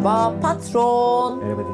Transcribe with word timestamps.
Merhaba 0.00 0.32
patron. 0.40 1.40
Merhaba. 1.44 1.69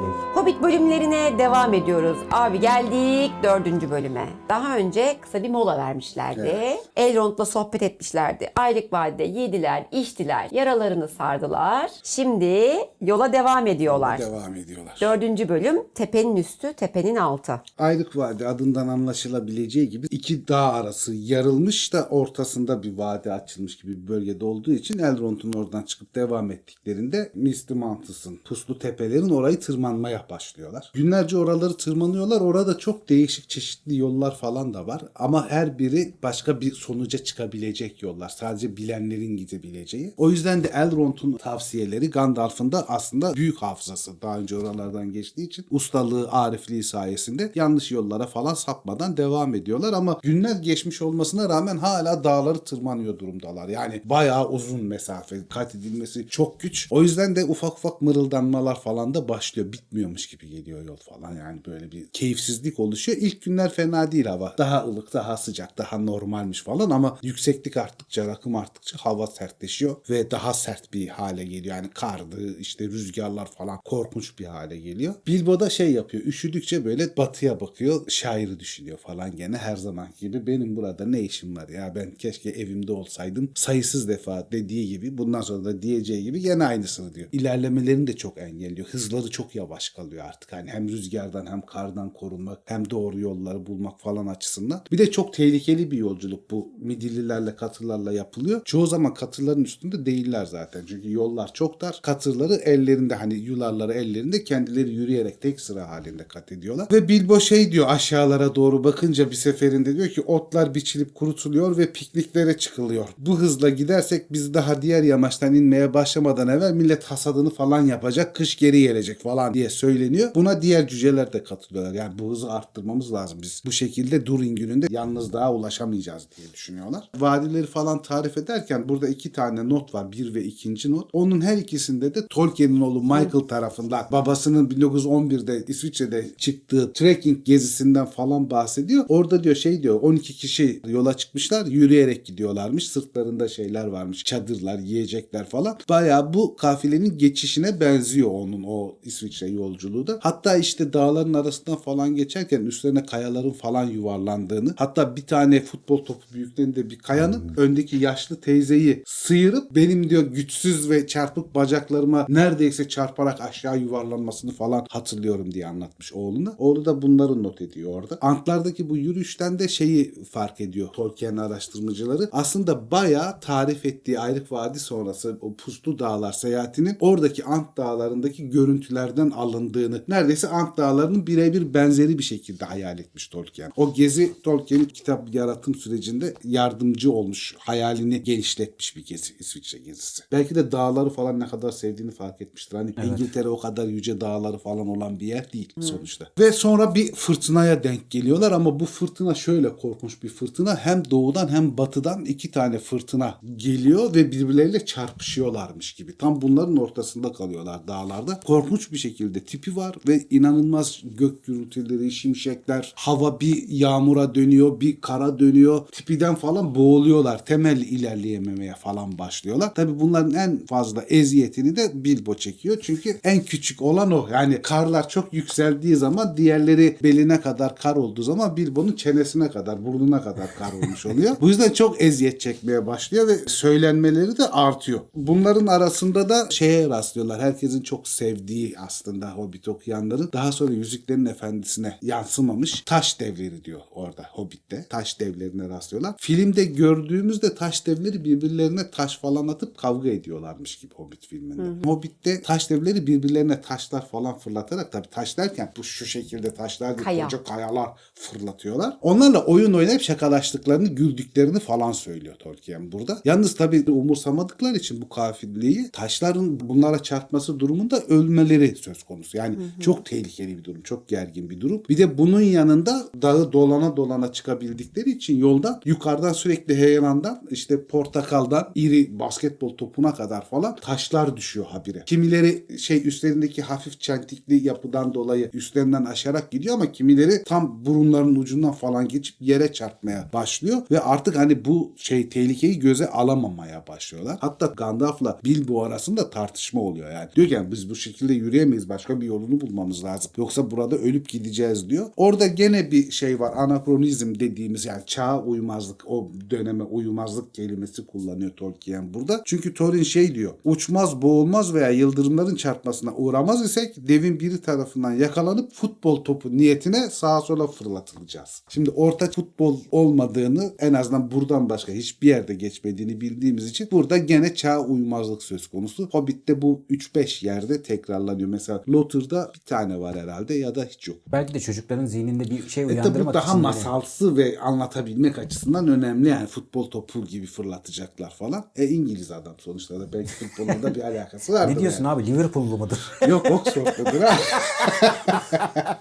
Hobbit 0.47 0.63
bölümlerine 0.63 1.39
devam 1.39 1.75
ediyoruz. 1.75 2.19
Abi 2.31 2.61
geldik 2.61 3.33
dördüncü 3.43 3.91
bölüme. 3.91 4.29
Daha 4.49 4.77
önce 4.77 5.17
kısa 5.21 5.43
bir 5.43 5.49
mola 5.49 5.79
vermişlerdi. 5.79 6.53
Evet. 6.57 6.79
Elrond'la 6.97 7.45
sohbet 7.45 7.83
etmişlerdi. 7.83 8.51
Aylık 8.57 8.93
vadede 8.93 9.25
yediler, 9.25 9.87
içtiler, 9.93 10.49
yaralarını 10.51 11.09
sardılar. 11.09 11.91
Şimdi 12.03 12.71
yola 13.01 13.33
devam 13.33 13.67
ediyorlar. 13.67 14.19
Devam 14.19 14.55
ediyorlar. 14.55 14.99
Dördüncü 15.01 15.49
bölüm 15.49 15.83
tepenin 15.95 16.37
üstü, 16.37 16.73
tepenin 16.73 17.17
altı. 17.17 17.61
Aylık 17.79 18.17
vade 18.17 18.49
adından 18.49 18.89
anlaşılabileceği 18.89 19.89
gibi 19.89 20.07
iki 20.11 20.49
dağ 20.49 20.73
arası 20.73 21.15
yarılmış 21.15 21.93
da 21.93 22.09
ortasında 22.11 22.83
bir 22.83 22.99
vade 22.99 23.33
açılmış 23.33 23.79
gibi 23.79 24.03
bir 24.03 24.09
bölgede 24.09 24.45
olduğu 24.45 24.73
için 24.73 24.99
Elrond'un 24.99 25.53
oradan 25.53 25.83
çıkıp 25.83 26.15
devam 26.15 26.51
ettiklerinde 26.51 27.33
Misty 27.35 27.75
Mountain's'ın 27.75 28.37
puslu 28.45 28.79
tepelerin 28.79 29.31
orayı 29.31 29.61
tırmanmaya 29.61 30.27
başlıyorlar. 30.37 30.91
Günlerce 30.95 31.37
oraları 31.37 31.77
tırmanıyorlar. 31.77 32.41
Orada 32.41 32.79
çok 32.79 33.09
değişik 33.09 33.49
çeşitli 33.49 33.97
yollar 33.97 34.37
falan 34.37 34.75
da 34.75 34.87
var. 34.87 35.03
Ama 35.15 35.49
her 35.51 35.79
biri 35.79 36.15
başka 36.23 36.61
bir 36.61 36.73
sonuca 36.73 37.19
çıkabilecek 37.19 38.03
yollar. 38.03 38.29
Sadece 38.29 38.77
bilenlerin 38.77 39.37
gidebileceği. 39.37 40.15
O 40.17 40.31
yüzden 40.31 40.65
de 40.65 40.69
Elrond'un 40.69 41.33
tavsiyeleri 41.33 42.11
Gandalf'ın 42.11 42.73
da 42.73 42.89
aslında 42.89 43.35
büyük 43.35 43.59
hafızası. 43.59 44.23
Daha 44.23 44.39
önce 44.39 44.57
oralardan 44.57 45.13
geçtiği 45.13 45.47
için 45.47 45.67
ustalığı, 45.71 46.31
arifliği 46.31 46.83
sayesinde 46.83 47.53
yanlış 47.55 47.91
yollara 47.91 48.27
falan 48.27 48.55
sapmadan 48.55 49.17
devam 49.17 49.55
ediyorlar. 49.55 49.93
Ama 49.93 50.21
günler 50.23 50.57
geçmiş 50.57 51.03
olmasına 51.03 51.49
rağmen 51.49 51.77
hala 51.77 52.25
dağları 52.25 52.59
tırmanıyor 52.59 53.19
durumdalar. 53.19 53.69
Yani 53.69 54.03
bayağı 54.05 54.49
uzun 54.49 54.85
mesafe 54.85 55.37
kat 55.51 55.75
edilmesi 55.75 56.27
çok 56.29 56.61
güç. 56.61 56.89
O 56.91 57.03
yüzden 57.03 57.37
de 57.37 57.45
ufak 57.45 57.73
ufak 57.73 58.03
mırıldanmalar 58.03 58.81
falan 58.81 59.15
da 59.15 59.29
başlıyor. 59.29 59.73
Bitmiyormuş 59.73 60.26
gibi 60.31 60.49
geliyor 60.49 60.85
yol 60.85 60.97
falan. 60.97 61.37
Yani 61.37 61.61
böyle 61.67 61.93
bir 61.93 62.07
keyifsizlik 62.09 62.81
oluşuyor. 62.81 63.19
İlk 63.21 63.43
günler 63.43 63.73
fena 63.73 64.13
değil 64.13 64.27
hava. 64.27 64.55
Daha 64.59 64.85
ılık, 64.85 65.13
daha 65.15 65.37
sıcak, 65.37 65.79
daha 65.79 65.99
normalmiş 65.99 66.63
falan 66.63 66.91
ama 66.91 67.19
yükseklik 67.23 67.77
arttıkça, 67.77 68.27
rakım 68.27 68.57
arttıkça 68.57 68.97
hava 69.01 69.27
sertleşiyor 69.27 69.97
ve 70.11 70.31
daha 70.31 70.55
sert 70.55 70.93
bir 70.93 71.09
hale 71.09 71.45
geliyor. 71.45 71.77
Yani 71.77 71.91
kardı, 71.91 72.59
işte 72.59 72.85
rüzgarlar 72.85 73.53
falan 73.53 73.81
korkunç 73.85 74.39
bir 74.39 74.45
hale 74.45 74.79
geliyor. 74.79 75.15
Bilbo 75.27 75.61
da 75.61 75.71
şey 75.71 75.93
yapıyor. 75.93 76.25
Üşüdükçe 76.25 76.85
böyle 76.85 77.17
batıya 77.17 77.61
bakıyor. 77.61 78.11
Şairi 78.11 78.61
düşünüyor 78.61 78.99
falan 78.99 79.37
gene 79.37 79.57
her 79.57 79.77
zaman 79.77 80.09
gibi. 80.21 80.47
Benim 80.47 80.77
burada 80.77 81.07
ne 81.07 81.21
işim 81.21 81.57
var 81.57 81.69
ya 81.69 81.93
ben 81.95 82.15
keşke 82.15 82.51
evimde 82.51 82.93
olsaydım. 82.93 83.51
Sayısız 83.55 84.09
defa 84.09 84.49
dediği 84.53 84.89
gibi 84.89 85.19
bundan 85.19 85.41
sonra 85.41 85.65
da 85.65 85.83
diyeceği 85.83 86.23
gibi 86.23 86.41
gene 86.41 86.65
aynısını 86.65 87.15
diyor. 87.15 87.29
İlerlemelerini 87.33 88.07
de 88.07 88.17
çok 88.17 88.39
engelliyor. 88.39 88.89
Hızları 88.89 89.31
çok 89.31 89.55
yavaş 89.55 89.89
kalıyor 89.89 90.16
artık. 90.23 90.53
Hani 90.53 90.71
hem 90.71 90.89
rüzgardan 90.89 91.47
hem 91.47 91.61
kardan 91.61 92.13
korunmak 92.13 92.59
hem 92.65 92.91
doğru 92.91 93.19
yolları 93.19 93.67
bulmak 93.67 94.01
falan 94.01 94.27
açısından. 94.27 94.83
Bir 94.93 94.99
de 94.99 95.11
çok 95.11 95.33
tehlikeli 95.35 95.91
bir 95.91 95.99
yolculuk 95.99 96.51
bu. 96.51 96.73
Midillilerle 96.79 97.57
katırlarla 97.57 98.13
yapılıyor. 98.13 98.61
Çoğu 98.65 98.87
zaman 98.87 99.15
katırların 99.15 99.65
üstünde 99.65 100.07
değiller 100.07 100.47
zaten. 100.47 100.85
Çünkü 100.89 101.13
yollar 101.13 101.55
çok 101.55 101.81
dar. 101.81 102.01
Katırları 102.03 102.55
ellerinde 102.55 103.15
hani 103.15 103.35
yularları 103.35 103.93
ellerinde 103.93 104.45
kendileri 104.45 104.91
yürüyerek 104.91 105.41
tek 105.41 105.61
sıra 105.61 105.89
halinde 105.89 106.25
kat 106.29 106.53
ediyorlar. 106.53 106.89
Ve 106.93 107.09
Bilbo 107.09 107.41
şey 107.41 107.73
diyor 107.73 107.87
aşağılara 107.89 108.55
doğru 108.55 108.85
bakınca 108.85 109.31
bir 109.31 109.37
seferinde 109.37 109.97
diyor 109.97 110.09
ki 110.09 110.21
otlar 110.21 110.75
biçilip 110.75 111.15
kurutuluyor 111.15 111.77
ve 111.79 111.93
pikniklere 111.93 112.59
çıkılıyor. 112.59 113.09
Bu 113.19 113.39
hızla 113.39 113.69
gidersek 113.69 114.33
biz 114.33 114.55
daha 114.55 114.83
diğer 114.83 115.03
yamaçtan 115.03 115.55
inmeye 115.55 115.95
başlamadan 115.95 116.49
evvel 116.49 116.73
millet 116.73 117.05
hasadını 117.05 117.51
falan 117.51 117.87
yapacak. 117.87 118.35
Kış 118.35 118.57
geri 118.57 118.81
gelecek 118.83 119.21
falan 119.21 119.55
diye 119.55 119.71
söyleniyor. 120.07 120.35
Buna 120.35 120.63
diğer 120.63 120.89
cüceler 120.89 121.33
de 121.33 121.45
katılıyorlar. 121.45 121.95
Yani 121.95 122.19
bu 122.19 122.31
hızı 122.31 122.53
arttırmamız 122.53 123.13
lazım 123.13 123.39
biz. 123.43 123.63
Bu 123.67 123.73
şekilde 123.73 124.27
Durin 124.27 124.57
gününde 124.57 124.87
yalnız 124.91 125.33
daha 125.33 125.55
ulaşamayacağız 125.55 126.27
diye 126.37 126.53
düşünüyorlar. 126.53 127.11
Vadileri 127.19 127.67
falan 127.67 128.03
tarif 128.03 128.39
ederken 128.39 128.89
burada 128.89 129.09
iki 129.09 129.33
tane 129.33 129.69
not 129.69 129.95
var. 129.95 130.13
Bir 130.13 130.35
ve 130.35 130.45
ikinci 130.45 130.91
not. 130.91 131.11
Onun 131.13 131.41
her 131.41 131.57
ikisinde 131.57 132.15
de 132.15 132.27
Tolkien'in 132.27 132.81
oğlu 132.81 133.03
Michael 133.03 133.49
tarafından 133.49 134.07
babasının 134.13 134.69
1911'de 134.69 135.65
İsviçre'de 135.69 136.27
çıktığı 136.39 136.93
trekking 136.93 137.45
gezisinden 137.45 138.07
falan 138.07 138.51
bahsediyor. 138.51 139.05
Orada 139.09 139.45
diyor 139.45 139.55
şey 139.55 139.83
diyor 139.83 140.01
12 140.03 140.35
kişi 140.35 140.81
yola 140.89 141.17
çıkmışlar 141.17 141.67
yürüyerek 141.67 142.27
gidiyorlarmış. 142.27 142.89
Sırtlarında 142.89 143.49
şeyler 143.49 143.87
varmış. 143.87 144.25
Çadırlar, 144.25 144.79
yiyecekler 144.79 145.49
falan. 145.49 145.79
Bayağı 145.89 146.35
bu 146.35 146.57
kafilenin 146.57 147.19
geçişine 147.19 147.81
benziyor 147.81 148.31
onun 148.31 148.63
o 148.67 148.97
İsviçre 149.05 149.47
yolculuğu 149.49 149.86
da. 149.87 150.19
Hatta 150.23 150.57
işte 150.57 150.93
dağların 150.93 151.35
arasından 151.35 151.79
falan 151.79 152.15
geçerken 152.15 152.61
üstlerine 152.61 153.07
kayaların 153.07 153.51
falan 153.51 153.85
yuvarlandığını 153.85 154.75
hatta 154.77 155.17
bir 155.17 155.27
tane 155.27 155.61
futbol 155.61 156.05
topu 156.05 156.35
büyüklüğünde 156.35 156.91
bir 156.91 156.99
kayanın 156.99 157.53
öndeki 157.57 157.97
yaşlı 157.97 158.41
teyzeyi 158.41 159.03
sıyırıp 159.07 159.75
benim 159.75 160.11
diyor 160.11 160.23
güçsüz 160.23 160.91
ve 160.91 161.07
çarpık 161.07 161.55
bacaklarıma 161.55 162.27
neredeyse 162.29 162.89
çarparak 162.89 163.41
aşağı 163.41 163.79
yuvarlanmasını 163.79 164.53
falan 164.53 164.87
hatırlıyorum 164.91 165.55
diye 165.55 165.67
anlatmış 165.67 166.13
oğluna. 166.13 166.55
Oğlu 166.59 166.85
da 166.85 167.03
bunları 167.03 167.43
not 167.43 167.63
ediyor 167.63 167.93
orada. 167.95 168.19
Antlardaki 168.21 168.91
bu 168.91 168.97
yürüyüşten 168.97 169.59
de 169.59 169.69
şeyi 169.69 170.25
fark 170.25 170.61
ediyor 170.61 170.89
Tolkien 170.89 171.37
araştırmacıları. 171.37 172.29
Aslında 172.33 172.91
bayağı 172.91 173.41
tarif 173.41 173.87
ettiği 173.87 174.21
Ayrık 174.21 174.53
Vadi 174.53 174.79
sonrası 174.79 175.39
o 175.41 175.55
Puslu 175.55 175.99
Dağlar 175.99 176.33
seyahatinin 176.33 176.97
oradaki 177.01 177.45
Ant 177.45 177.77
Dağları'ndaki 177.77 178.51
görüntülerden 178.51 179.31
alındığını 179.77 180.03
neredeyse 180.09 180.49
Ant 180.49 180.77
Dağları'nın 180.77 181.27
birebir 181.27 181.75
benzeri 181.75 182.19
bir 182.19 182.23
şekilde 182.23 182.65
hayal 182.65 182.99
etmiş 182.99 183.29
Tolkien. 183.29 183.73
O 183.77 183.95
gezi 183.95 184.43
Tolkien'in 184.43 184.85
kitap 184.85 185.35
yaratım 185.35 185.75
sürecinde 185.75 186.35
yardımcı 186.45 187.13
olmuş. 187.13 187.55
Hayalini 187.59 188.23
genişletmiş 188.23 188.97
bir 188.97 189.05
gezi 189.05 189.35
İsviçre 189.39 189.79
gezisi. 189.79 190.23
Belki 190.33 190.55
de 190.55 190.73
dağları 190.73 191.11
falan 191.11 191.41
ne 191.41 191.47
kadar 191.47 191.71
sevdiğini 191.71 192.13
fark 192.13 192.43
etmiştir. 192.43 192.77
Hani 192.77 192.95
İngiltere 193.05 193.49
o 193.49 193.59
kadar 193.59 193.89
yüce 193.89 194.21
dağları 194.21 194.59
falan 194.59 194.89
olan 194.89 195.21
bir 195.21 195.27
yer 195.27 195.53
değil 195.53 195.73
sonuçta. 195.81 196.29
Ve 196.39 196.53
sonra 196.53 196.95
bir 196.95 197.13
fırtınaya 197.13 197.85
denk 197.85 198.11
geliyorlar 198.11 198.53
ama 198.53 198.81
bu 198.81 198.85
fırtına 198.85 199.35
şöyle 199.35 199.77
korkunç 199.77 200.23
bir 200.23 200.29
fırtına. 200.29 200.77
Hem 200.77 201.11
doğudan 201.11 201.49
hem 201.49 201.79
batıdan 201.79 202.25
iki 202.25 202.51
tane 202.51 202.79
fırtına 202.79 203.35
geliyor 203.57 204.15
ve 204.15 204.33
birbirleriyle 204.33 204.87
çarpışıyorlarmış 204.87 205.93
gibi. 205.93 206.19
Tam 206.19 206.43
bunların 206.43 206.77
ortasında 206.77 207.33
kalıyorlar 207.33 207.89
dağlarda. 207.89 208.41
Korkunç 208.41 208.93
bir 208.93 208.99
şekilde 208.99 209.45
tipi 209.67 209.77
var 209.77 209.97
ve 210.09 210.27
inanılmaz 210.31 211.03
gök 211.19 211.47
gürültüleri, 211.47 212.11
şimşekler, 212.13 212.93
hava 212.97 213.41
bir 213.41 213.69
yağmura 213.69 214.35
dönüyor, 214.35 214.81
bir 214.81 215.01
kara 215.01 215.39
dönüyor. 215.39 215.87
Tipiden 215.93 216.35
falan 216.35 216.75
boğuluyorlar. 216.75 217.45
Temel 217.45 217.81
ilerleyememeye 217.81 218.75
falan 218.75 219.19
başlıyorlar. 219.19 219.75
Tabi 219.75 220.01
bunların 220.01 220.35
en 220.35 220.67
fazla 220.67 221.03
eziyetini 221.03 221.77
de 221.77 221.91
Bilbo 221.95 222.35
çekiyor. 222.35 222.77
Çünkü 222.83 223.21
en 223.25 223.43
küçük 223.43 223.83
olan 223.83 224.11
o. 224.11 224.29
Yani 224.33 224.63
karlar 224.63 225.09
çok 225.09 225.33
yükseldiği 225.33 225.97
zaman 225.97 226.37
diğerleri 226.37 226.97
beline 227.03 227.41
kadar 227.41 227.77
kar 227.77 227.97
olduğu 227.97 228.23
zaman 228.23 228.57
Bilbo'nun 228.57 228.93
çenesine 228.93 229.51
kadar, 229.51 229.87
burnuna 229.87 230.23
kadar 230.23 230.55
kar 230.59 230.73
olmuş 230.73 231.07
oluyor. 231.07 231.37
Bu 231.41 231.49
yüzden 231.49 231.73
çok 231.73 232.03
eziyet 232.03 232.41
çekmeye 232.41 232.87
başlıyor 232.87 233.29
ve 233.29 233.37
söylenmeleri 233.47 234.39
de 234.39 234.49
artıyor. 234.49 235.01
Bunların 235.15 235.67
arasında 235.67 236.29
da 236.29 236.47
şeye 236.51 236.89
rastlıyorlar. 236.89 237.41
Herkesin 237.41 237.83
çok 237.83 238.09
sevdiği 238.09 238.75
aslında 238.79 239.37
Hobbit 239.57 239.69
okuyanların. 239.69 240.31
Daha 240.33 240.53
sonra 240.53 240.73
Yüzüklerin 240.73 241.27
Efendisi'ne 241.27 241.99
yansımamış 242.03 242.81
taş 242.81 243.21
devleri 243.21 243.65
diyor 243.65 243.81
orada 243.91 244.27
Hobbit'te. 244.33 244.87
Taş 244.91 245.21
devlerine 245.21 245.69
rastlıyorlar. 245.69 246.15
Filmde 246.19 246.65
gördüğümüzde 246.65 247.55
taş 247.55 247.87
devleri 247.87 248.25
birbirlerine 248.25 248.91
taş 248.91 249.19
falan 249.19 249.49
atıp 249.49 249.79
kavga 249.79 250.09
ediyorlarmış 250.09 250.79
gibi 250.79 250.95
Hobbit 250.95 251.27
filminde. 251.27 251.89
Hobbit'te 251.89 252.43
taş 252.43 252.71
devleri 252.71 253.07
birbirlerine 253.07 253.61
taşlar 253.61 254.09
falan 254.09 254.39
fırlatarak 254.39 254.93
tabii 254.93 255.09
taş 255.11 255.39
derken 255.39 255.73
bu 255.77 255.85
şu 255.85 256.07
şekilde 256.07 256.55
taşlar 256.55 256.97
değil 256.97 257.05
Kaya. 257.05 257.25
koca 257.25 257.45
kayalar 257.45 257.89
fırlatıyorlar. 258.15 258.99
Onlarla 259.03 259.45
oyun 259.45 259.73
oynayıp 259.73 260.03
şakalaştıklarını, 260.03 260.89
güldüklerini 260.89 261.59
falan 261.59 261.93
söylüyor 261.93 262.35
Tolkien 262.35 262.93
burada. 262.93 263.21
Yalnız 263.25 263.55
tabii 263.55 263.91
umursamadıkları 263.91 264.77
için 264.77 265.03
bu 265.03 265.09
kafirliği 265.09 265.91
taşların 265.93 266.61
bunlara 266.61 267.03
çarpması 267.03 267.61
durumunda 267.61 268.01
ölmeleri 268.01 268.77
söz 268.77 269.03
konusu. 269.03 269.37
Yani 269.37 269.46
çok 269.81 270.07
tehlikeli 270.07 270.59
bir 270.59 270.65
durum. 270.65 270.83
Çok 270.83 271.09
gergin 271.09 271.51
bir 271.51 271.61
durum. 271.61 271.83
Bir 271.89 271.99
de 271.99 272.19
bunun 272.19 272.41
yanında 272.41 273.09
dağı 273.23 273.53
dolana 273.53 273.97
dolana 273.97 274.33
çıkabildikleri 274.33 275.11
için 275.11 275.39
yolda 275.39 275.81
yukarıdan 275.85 276.33
sürekli 276.33 276.77
heyelandan 276.77 277.43
işte 277.51 277.85
portakaldan 277.85 278.73
iri 278.75 279.19
basketbol 279.19 279.77
topuna 279.77 280.15
kadar 280.15 280.45
falan 280.45 280.77
taşlar 280.77 281.37
düşüyor 281.37 281.67
habire. 281.67 282.03
Kimileri 282.07 282.79
şey 282.79 283.09
üstlerindeki 283.09 283.63
hafif 283.63 284.01
çentikli 284.01 284.67
yapıdan 284.67 285.15
dolayı 285.15 285.51
üstlerinden 285.53 286.05
aşarak 286.05 286.51
gidiyor 286.51 286.75
ama 286.75 286.93
kimileri 286.93 287.45
tam 287.45 287.85
burunlarının 287.85 288.37
ucundan 288.37 288.73
falan 288.73 289.09
geçip 289.09 289.37
yere 289.41 289.73
çarpmaya 289.73 290.31
başlıyor 290.33 290.83
ve 290.91 291.01
artık 291.01 291.37
hani 291.37 291.65
bu 291.65 291.93
şey 291.97 292.29
tehlikeyi 292.29 292.79
göze 292.79 293.09
alamamaya 293.09 293.87
başlıyorlar. 293.87 294.37
Hatta 294.41 294.67
Gandalf'la 294.67 295.39
Bilbo 295.45 295.83
arasında 295.83 296.31
tartışma 296.31 296.81
oluyor 296.81 297.11
yani. 297.11 297.29
Diyor 297.37 297.49
ki 297.49 297.55
yani 297.55 297.73
biz 297.73 297.91
bu 297.91 297.95
şekilde 297.97 298.35
yürüyemeyiz. 298.35 298.89
Başka 298.89 299.21
bir 299.21 299.27
yolunu 299.37 299.61
bulmamız 299.61 300.05
lazım. 300.05 300.31
Yoksa 300.37 300.71
burada 300.71 300.97
ölüp 300.97 301.29
gideceğiz 301.29 301.91
diyor. 301.91 302.07
Orada 302.17 302.47
gene 302.47 302.91
bir 302.91 303.11
şey 303.11 303.41
var. 303.41 303.53
Anakronizm 303.57 304.41
dediğimiz 304.41 304.85
yani 304.85 305.03
çağa 305.07 305.43
uymazlık 305.43 306.05
o 306.07 306.31
döneme 306.51 306.85
uymazlık 306.85 307.55
kelimesi 307.55 308.07
kullanıyor 308.07 308.51
Tolkien 308.51 309.15
burada. 309.15 309.43
Çünkü 309.45 309.75
Thorin 309.75 310.03
şey 310.03 310.35
diyor. 310.35 310.53
Uçmaz, 310.65 311.23
boğulmaz 311.23 311.75
veya 311.75 311.91
yıldırımların 311.91 312.55
çarpmasına 312.55 313.15
uğramaz 313.15 313.65
isek 313.65 314.09
devin 314.09 314.41
biri 314.41 314.61
tarafından 314.61 315.13
yakalanıp 315.13 315.73
futbol 315.73 316.25
topu 316.25 316.57
niyetine 316.57 317.11
sağa 317.11 317.41
sola 317.41 317.67
fırlatılacağız. 317.67 318.63
Şimdi 318.69 318.91
orta 318.91 319.31
futbol 319.31 319.81
olmadığını 319.91 320.73
en 320.79 320.93
azından 320.93 321.31
buradan 321.31 321.71
başka 321.71 321.93
hiçbir 321.93 322.29
yerde 322.29 322.55
geçmediğini 322.55 323.21
bildiğimiz 323.21 323.71
için 323.71 323.89
burada 323.93 324.19
gene 324.19 324.55
çağa 324.55 324.81
uymazlık 324.81 325.43
söz 325.43 325.67
konusu. 325.67 326.09
Hobbit'te 326.13 326.63
bu 326.63 326.83
3-5 326.91 327.47
yerde 327.47 327.83
tekrarlanıyor. 327.83 328.49
Mesela 328.49 328.83
Lotter'da 329.33 329.53
bir 329.55 329.61
tane 329.61 330.01
var 330.01 330.17
herhalde 330.17 330.55
ya 330.55 330.75
da 330.75 330.85
hiç 330.85 331.09
yok. 331.09 331.17
Belki 331.33 331.55
de 331.55 331.61
çocukların 331.61 332.07
zihninde 332.07 332.45
bir 332.51 332.69
şey 332.69 332.85
E 332.85 332.87
tabi 332.87 332.93
uyandırmak 333.01 333.29
bu 333.29 333.35
daha 333.35 333.51
için. 333.51 333.61
masalsı 333.61 334.37
ve 334.37 334.59
anlatabilmek 334.59 335.39
açısından 335.39 335.89
önemli 335.89 336.29
yani 336.29 336.47
futbol 336.47 336.91
topu 336.91 337.25
gibi 337.25 337.47
fırlatacaklar 337.47 338.31
falan. 338.31 338.65
E 338.77 338.85
İngiliz 338.87 339.31
adam 339.31 339.55
sonuçta 339.59 340.01
da 340.01 340.13
belki 340.13 340.31
futbolla 340.33 340.83
da 340.83 340.95
bir 340.95 341.01
alakası 341.05 341.53
vardır. 341.53 341.75
Ne 341.75 341.81
diyorsun 341.81 342.05
yani. 342.05 342.13
abi 342.15 342.27
Liverpool'lu 342.27 342.77
mudur? 342.79 343.11
Yok 343.29 343.51
Oxford'dadır 343.51 344.21
ha. 344.21 344.37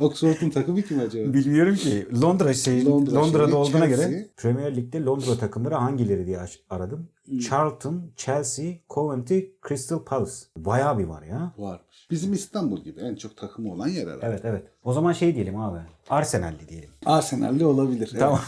Oxford'un 0.00 0.50
takımı 0.50 0.82
kim 0.82 1.00
acaba? 1.00 1.34
Bilmiyorum 1.34 1.74
ki. 1.76 2.06
Londra 2.22 2.54
şey 2.54 2.84
Londra 2.84 3.14
Londra'da 3.14 3.46
şeyi, 3.46 3.56
olduğuna 3.56 3.86
Chelsea. 3.88 4.08
göre 4.08 4.28
Premier 4.36 4.76
Lig'de 4.76 5.00
Londra 5.04 5.38
takımları 5.38 5.74
hangileri 5.74 6.26
diye 6.26 6.38
aradım. 6.70 7.08
Hmm. 7.28 7.38
Charlton, 7.38 8.02
Chelsea, 8.16 8.64
Coventry, 8.90 9.40
Crystal 9.68 9.98
Palace. 10.04 10.32
Bayağı 10.56 10.98
bir 10.98 11.04
var 11.04 11.22
ya. 11.22 11.52
Varmış. 11.58 11.87
Bizim 12.10 12.32
İstanbul 12.32 12.80
gibi 12.80 13.00
en 13.00 13.14
çok 13.14 13.36
takımı 13.36 13.72
olan 13.72 13.88
yer 13.88 14.06
herhalde. 14.06 14.26
Evet 14.26 14.40
evet. 14.44 14.66
O 14.84 14.92
zaman 14.92 15.12
şey 15.12 15.34
diyelim 15.34 15.60
abi. 15.60 15.78
Arsenal'li 16.10 16.68
diyelim. 16.68 16.88
Arsenal'li 17.06 17.64
olabilir. 17.66 18.08
evet. 18.12 18.20
Tamam. 18.20 18.40